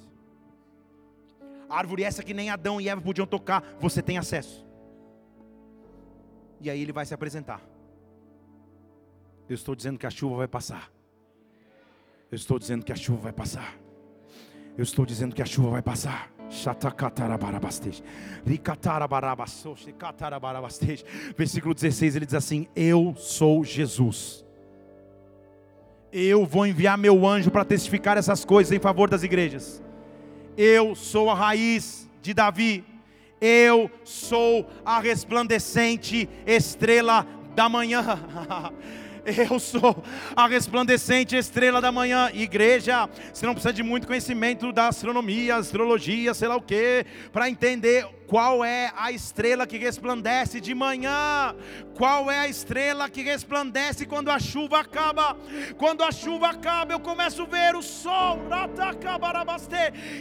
[1.69, 4.65] Árvore essa que nem Adão e Eva podiam tocar, você tem acesso.
[6.61, 7.61] E aí ele vai se apresentar.
[9.49, 10.93] Eu estou dizendo que a chuva vai passar.
[12.31, 13.77] Eu estou dizendo que a chuva vai passar.
[14.79, 16.31] Eu estou dizendo que a chuva vai passar.
[21.37, 24.45] Versículo 16 ele diz assim: Eu sou Jesus.
[26.13, 29.83] Eu vou enviar meu anjo para testificar essas coisas em favor das igrejas.
[30.57, 32.85] Eu sou a raiz de Davi.
[33.41, 38.03] Eu sou a resplandecente estrela da manhã.
[39.51, 40.05] Eu sou
[40.37, 42.31] a resplandecente estrela da manhã.
[42.33, 47.49] Igreja, você não precisa de muito conhecimento da astronomia, astrologia, sei lá o que, para
[47.49, 51.55] entender qual é a estrela que resplandece de manhã?
[51.95, 55.37] Qual é a estrela que resplandece quando a chuva acaba?
[55.77, 58.39] Quando a chuva acaba, eu começo a ver o sol.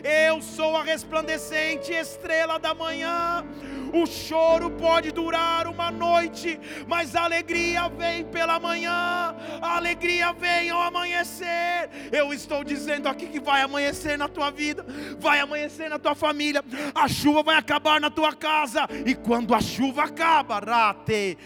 [0.04, 3.46] Eu sou a resplandecente estrela da manhã.
[3.94, 9.36] O choro pode durar uma noite, mas a alegria vem pela manhã.
[9.62, 11.90] A alegria vem ao amanhecer.
[12.12, 14.84] Eu estou dizendo aqui que vai amanhecer na tua vida,
[15.20, 16.64] vai amanhecer na tua família.
[16.96, 18.88] A chuva vai acabar na tua casa.
[19.06, 21.38] E quando a chuva acaba, rate,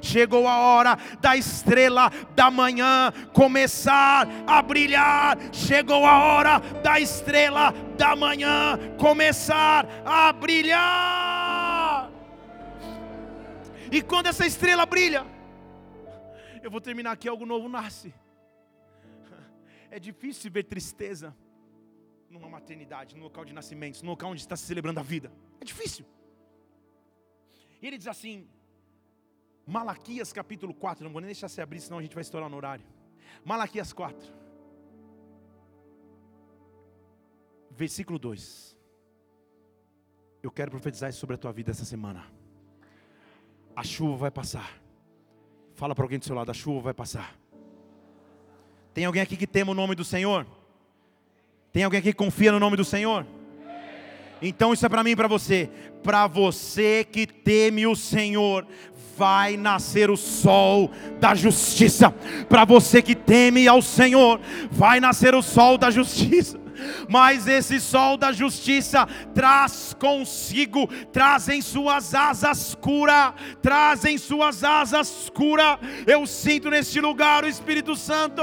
[0.00, 5.38] chegou a hora da estrela da manhã começar a brilhar.
[5.52, 12.10] Chegou a hora da estrela da manhã começar a brilhar.
[13.92, 15.26] E quando essa estrela brilha,
[16.62, 18.14] eu vou terminar aqui, algo novo nasce.
[19.92, 21.34] É difícil ver tristeza
[22.30, 25.32] numa maternidade, no local de nascimento, no local onde está se celebrando a vida.
[25.60, 26.06] É difícil.
[27.82, 28.48] E ele diz assim,
[29.66, 32.56] Malaquias capítulo 4, não vou nem deixar você abrir, senão a gente vai estourar no
[32.56, 32.84] horário.
[33.44, 34.32] Malaquias 4,
[37.70, 38.78] versículo 2.
[40.42, 42.24] Eu quero profetizar sobre a tua vida essa semana.
[43.74, 44.80] A chuva vai passar.
[45.74, 47.38] Fala para alguém do seu lado, a chuva vai passar.
[48.92, 50.46] Tem alguém aqui que tema o nome do Senhor?
[51.72, 53.26] Tem alguém que confia no nome do Senhor?
[54.42, 55.70] Então isso é para mim e para você.
[56.02, 58.66] Para você que teme o Senhor,
[59.16, 60.90] vai nascer o sol
[61.20, 62.10] da justiça.
[62.48, 64.40] Para você que teme ao Senhor,
[64.70, 66.59] vai nascer o sol da justiça
[67.08, 74.64] mas esse sol da justiça traz consigo, traz em suas asas cura, traz em suas
[74.64, 75.78] asas cura.
[76.06, 78.42] Eu sinto neste lugar o Espírito Santo,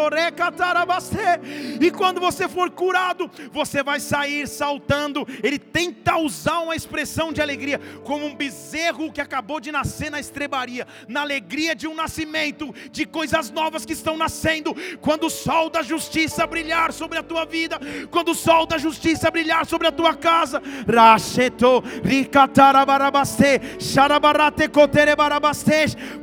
[1.80, 5.28] e quando você for curado, você vai sair saltando.
[5.44, 10.20] Ele tenta usar uma expressão de alegria, como um bezerro que acabou de nascer na
[10.20, 14.76] estrebaria, na alegria de um nascimento, de coisas novas que estão nascendo.
[15.02, 17.80] Quando o sol da justiça brilhar sobre a tua vida,
[18.18, 20.60] quando o sol da justiça brilhar sobre a tua casa,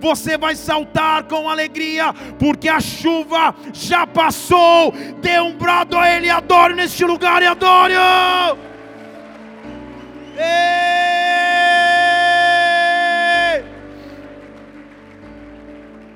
[0.01, 4.93] você vai saltar com alegria, porque a chuva já passou.
[5.21, 7.95] Dê um brado a Ele, adore neste lugar e adore.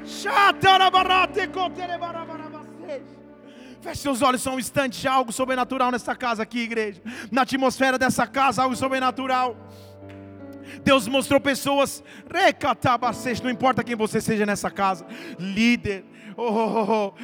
[0.05, 1.99] Shatarabarate kotere.
[3.81, 7.01] Feche seus olhos só um instante, algo sobrenatural nessa casa aqui, igreja.
[7.31, 9.57] Na atmosfera dessa casa, algo sobrenatural.
[10.83, 12.03] Deus mostrou pessoas,
[13.43, 15.07] não importa quem você seja nessa casa,
[15.39, 16.05] líder,
[16.37, 17.15] oh, oh, oh,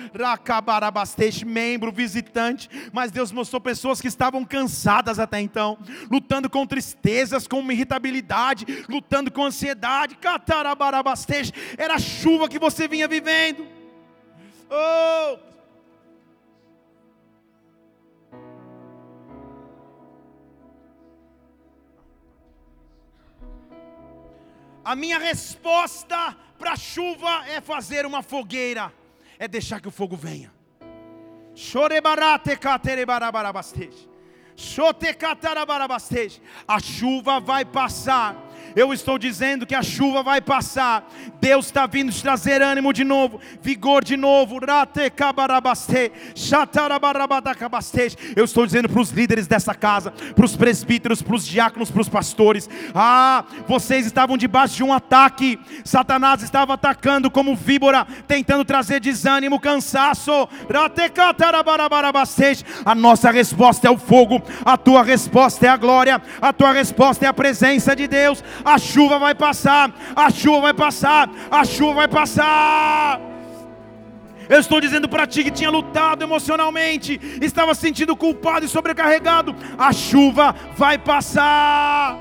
[1.44, 5.78] membro, visitante, mas Deus mostrou pessoas que estavam cansadas até então,
[6.10, 10.16] lutando com tristezas, com irritabilidade, lutando com ansiedade,
[11.76, 13.66] era a chuva que você vinha vivendo.
[14.70, 15.53] Oh,
[24.84, 28.92] A minha resposta para a chuva é fazer uma fogueira,
[29.38, 30.52] é deixar que o fogo venha.
[36.66, 38.36] A chuva vai passar
[38.76, 41.08] eu estou dizendo que a chuva vai passar.
[41.40, 44.58] Deus está vindo te trazer ânimo de novo, vigor de novo.
[48.36, 52.00] Eu estou dizendo para os líderes dessa casa, para os presbíteros, para os diáconos, para
[52.00, 55.58] os pastores: Ah, vocês estavam debaixo de um ataque.
[55.84, 60.48] Satanás estava atacando como víbora, tentando trazer desânimo, cansaço.
[62.84, 67.24] A nossa resposta é o fogo, a tua resposta é a glória, a tua resposta
[67.24, 71.94] é a presença de Deus a chuva vai passar, a chuva vai passar, a chuva
[71.94, 73.20] vai passar.
[74.48, 79.54] Eu estou dizendo para ti que tinha lutado emocionalmente, estava sentindo culpado e sobrecarregado.
[79.78, 82.18] A chuva vai passar.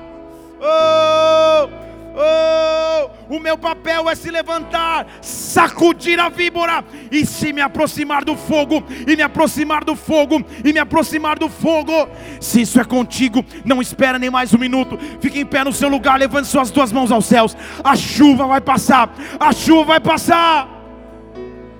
[0.60, 1.93] Oh!
[2.16, 8.36] Oh, o meu papel é se levantar, sacudir a víbora e se me aproximar do
[8.36, 12.08] fogo, e me aproximar do fogo, e me aproximar do fogo.
[12.40, 14.96] Se isso é contigo, não espera nem mais um minuto.
[15.20, 17.56] Fique em pé no seu lugar, levante suas duas mãos aos céus.
[17.82, 20.68] A chuva vai passar, a chuva vai passar.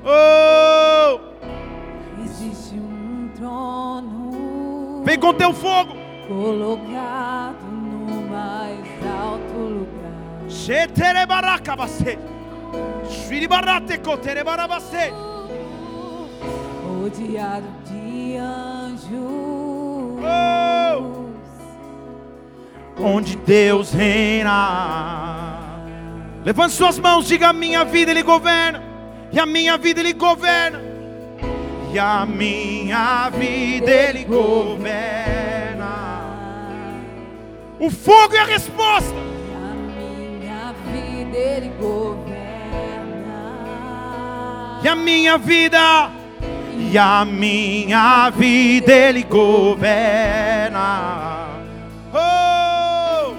[0.04, 1.20] Oh!
[2.24, 5.02] Existe um trono.
[5.04, 5.94] Vem com teu fogo.
[6.26, 8.83] Colocado no mais
[17.04, 19.10] rodeado de anjos.
[20.22, 21.24] Oh!
[22.98, 25.58] Onde Deus reina.
[26.44, 28.82] Levante suas mãos, diga: A minha vida Ele governa.
[29.32, 30.80] E a minha vida Ele governa.
[31.92, 34.94] E a minha vida Ele governa.
[37.78, 39.33] O fogo é a resposta.
[41.34, 43.30] E a minha vida Ele governa.
[44.82, 46.10] E a minha vida.
[46.92, 50.78] E a minha vida Ele governa.
[52.12, 53.32] Oh!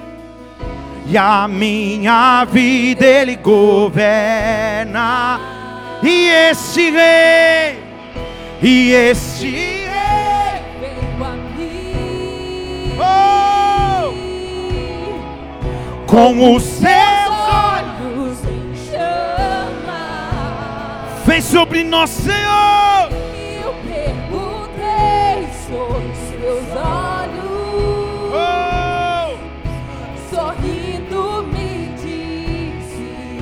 [1.08, 4.90] E a minha vida Ele governa.
[6.04, 7.80] E este rei,
[8.62, 9.85] e este rei,
[16.08, 19.98] com os seus olhos, em chama.
[21.26, 23.10] vem sobre nós, Senhor.
[23.64, 27.46] Eu perguntei sobre os seus olhos.
[28.34, 29.36] Oh!
[30.30, 33.40] Sorrindo me disse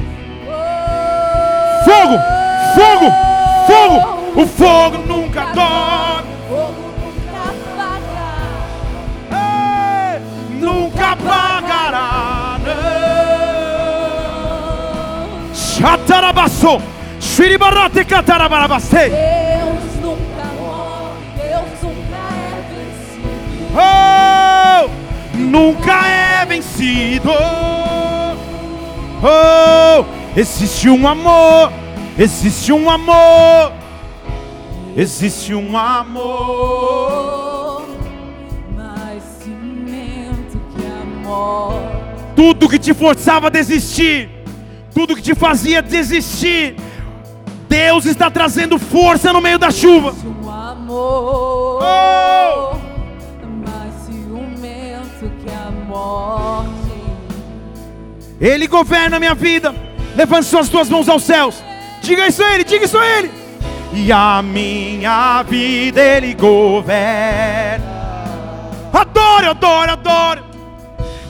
[0.48, 2.18] oh, Fogo,
[2.76, 3.08] fogo,
[3.68, 4.42] fogo.
[4.42, 6.33] O fogo nunca dorme.
[15.84, 15.90] Não.
[15.90, 16.82] Chatarabaço,
[17.20, 19.10] shiribarate catarabarabase.
[19.10, 24.90] Deus nunca morre Deus nunca é vencido Oh,
[25.38, 27.32] nunca é vencido.
[29.26, 30.04] Oh,
[30.36, 31.72] existe um amor,
[32.18, 33.72] existe um amor,
[34.96, 37.86] existe um amor.
[38.76, 41.82] Mais cimento que amor
[42.36, 44.30] Tudo que te forçava a desistir,
[44.94, 46.76] tudo que te fazia desistir,
[47.68, 50.14] Deus está trazendo força no meio da chuva.
[50.24, 52.78] um amor Oh!
[53.66, 56.70] Mais ciumento que a morte
[58.40, 59.74] Ele governa a minha vida.
[60.16, 61.64] Levante suas duas mãos aos céus.
[62.02, 63.32] Diga isso a Ele, diga isso a Ele.
[63.94, 67.84] E a minha vida Ele governa.
[68.92, 70.53] Adoro, adoro, adoro.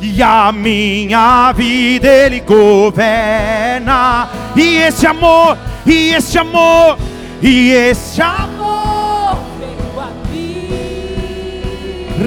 [0.05, 4.27] E a minha vida Ele governa.
[4.53, 6.97] E esse amor, e esse amor,
[7.41, 9.37] e esse amor.
[9.57, 12.19] veio a mim.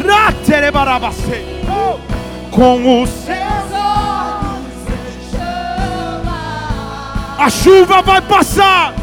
[1.69, 1.99] Oh!
[2.51, 3.37] Com os seus
[3.75, 6.39] olhos em chama
[7.39, 8.95] A chuva vai passar.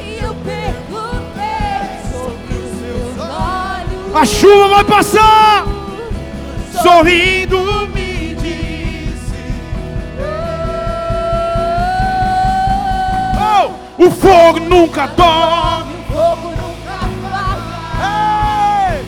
[0.00, 5.77] E eu perguntei sobre os seus olhos A chuva vai passar.
[6.82, 9.36] Sorrindo me disse.
[13.40, 13.70] Oh,
[14.04, 15.94] o fogo nunca dorme.
[15.94, 18.12] O fogo nunca apaga
[18.92, 18.98] Ei,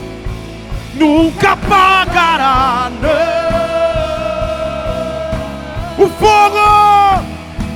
[0.95, 2.91] nunca apagará.
[3.01, 3.11] não.
[6.05, 6.61] O fogo.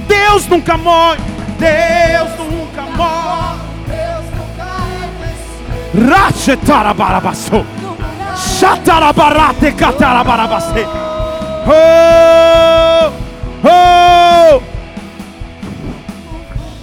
[0.09, 1.19] Deus nunca morre.
[1.59, 3.59] Deus nunca morre.
[3.87, 7.65] Deus nunca é vencido Rachetarabarabasou.
[8.59, 10.87] Shatarabarate katarabarabase.
[11.67, 13.13] Oh,
[13.65, 14.63] oh.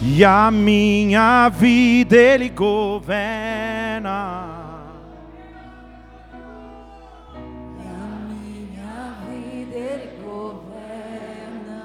[0.03, 4.10] E a minha vida Ele governa.
[7.34, 11.84] A minha vida Ele governa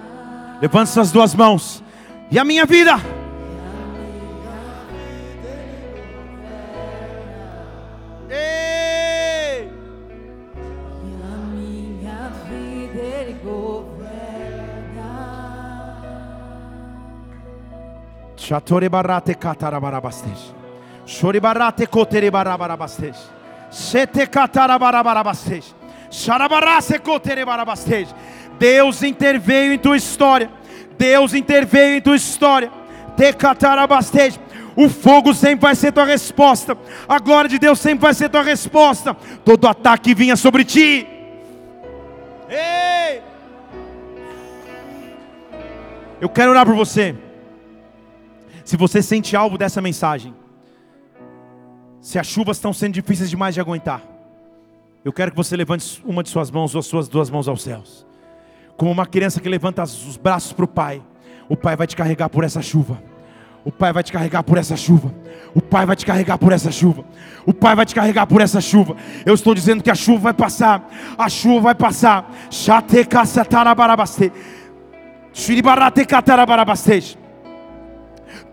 [0.60, 1.82] Levante suas duas mãos.
[2.30, 3.15] E a minha vida?
[18.46, 20.54] Shatorebarate katarabarabastej.
[21.04, 23.14] Shoribarate koterebarabastej.
[23.72, 25.64] Shete katarabarabastej.
[26.10, 28.06] Sharabarase koterebarabastej.
[28.56, 30.48] Deus interveio em tua história.
[30.96, 32.70] Deus interveio em tua história.
[33.16, 34.38] Te katarabastej.
[34.76, 36.78] O fogo sempre vai ser tua resposta.
[37.08, 39.16] A glória de Deus sempre vai ser tua resposta.
[39.44, 41.04] Todo ataque vinha sobre ti.
[42.48, 43.20] Ei!
[46.20, 47.25] Eu quero orar por você.
[48.66, 50.34] Se você sente algo dessa mensagem,
[52.00, 54.02] se as chuvas estão sendo difíceis demais de aguentar,
[55.04, 57.62] eu quero que você levante uma de suas mãos ou as suas duas mãos aos
[57.62, 58.04] céus,
[58.76, 61.00] como uma criança que levanta os braços para o Pai.
[61.48, 63.00] O Pai vai te carregar por essa chuva.
[63.64, 65.14] O Pai vai te carregar por essa chuva.
[65.54, 67.04] O Pai vai te carregar por essa chuva.
[67.46, 68.96] O Pai vai te carregar por essa chuva.
[69.24, 70.90] Eu estou dizendo que a chuva vai passar.
[71.16, 72.28] A chuva vai passar.
[72.50, 74.32] Chate kasatarabarabastej.
[75.32, 77.25] Shiribarate katarabarabastej.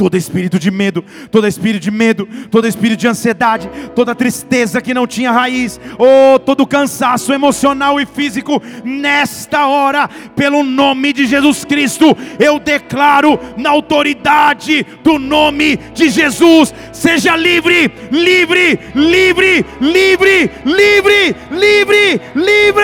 [0.04, 1.02] Todo espírito de medo,
[1.32, 6.38] todo espírito de medo, todo espírito de ansiedade, toda tristeza que não tinha raiz, oh,
[6.40, 13.70] todo cansaço emocional e físico, nesta hora, pelo nome de Jesus Cristo, eu declaro na
[13.70, 22.84] autoridade do nome de Jesus, seja livre, livre, livre, livre, livre, livre, livre.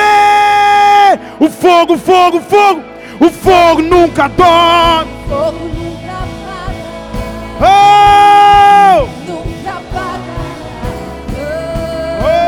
[1.37, 2.81] O fogo, fogo, fogo,
[3.19, 5.78] o fogo nunca dorme.
[9.27, 10.33] Nunca apaga.
[12.21, 12.39] Oh!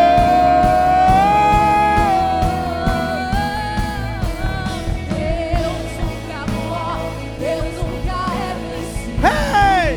[5.10, 7.26] Deus nunca morre.
[7.40, 9.20] Deus nunca é vencido.
[9.28, 9.90] Hey!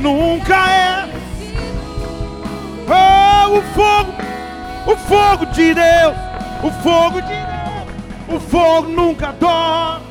[0.00, 0.80] Nunca é.
[2.92, 4.12] Oh, o fogo,
[4.86, 6.16] o fogo de Deus,
[6.62, 10.09] o fogo de Deus, o fogo nunca dorme.